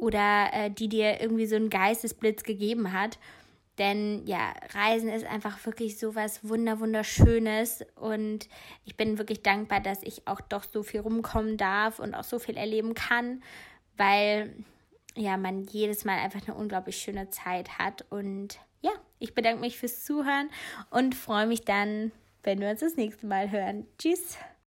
oder 0.00 0.48
äh, 0.52 0.70
die 0.70 0.88
dir 0.88 1.20
irgendwie 1.20 1.46
so 1.46 1.56
einen 1.56 1.70
Geistesblitz 1.70 2.42
gegeben 2.42 2.92
hat. 2.92 3.18
Denn 3.78 4.26
ja, 4.26 4.52
Reisen 4.74 5.08
ist 5.08 5.26
einfach 5.26 5.64
wirklich 5.64 5.98
so 5.98 6.14
was 6.14 6.46
Wunder, 6.48 6.80
Wunderschönes. 6.80 7.84
Und 7.96 8.48
ich 8.84 8.96
bin 8.96 9.18
wirklich 9.18 9.42
dankbar, 9.42 9.80
dass 9.80 10.02
ich 10.02 10.26
auch 10.26 10.40
doch 10.40 10.64
so 10.64 10.82
viel 10.82 11.00
rumkommen 11.00 11.56
darf 11.56 11.98
und 11.98 12.14
auch 12.14 12.24
so 12.24 12.38
viel 12.38 12.56
erleben 12.56 12.94
kann, 12.94 13.42
weil 13.96 14.54
ja, 15.16 15.36
man 15.36 15.64
jedes 15.64 16.04
Mal 16.04 16.18
einfach 16.18 16.46
eine 16.46 16.56
unglaublich 16.56 16.96
schöne 16.96 17.30
Zeit 17.30 17.78
hat. 17.78 18.04
Und 18.10 18.58
ja, 18.80 18.92
ich 19.18 19.34
bedanke 19.34 19.60
mich 19.60 19.78
fürs 19.78 20.04
Zuhören 20.04 20.50
und 20.90 21.14
freue 21.14 21.46
mich 21.46 21.64
dann, 21.64 22.12
wenn 22.42 22.60
wir 22.60 22.70
uns 22.70 22.80
das 22.80 22.96
nächste 22.96 23.26
Mal 23.26 23.50
hören. 23.50 23.86
Tschüss! 23.98 24.38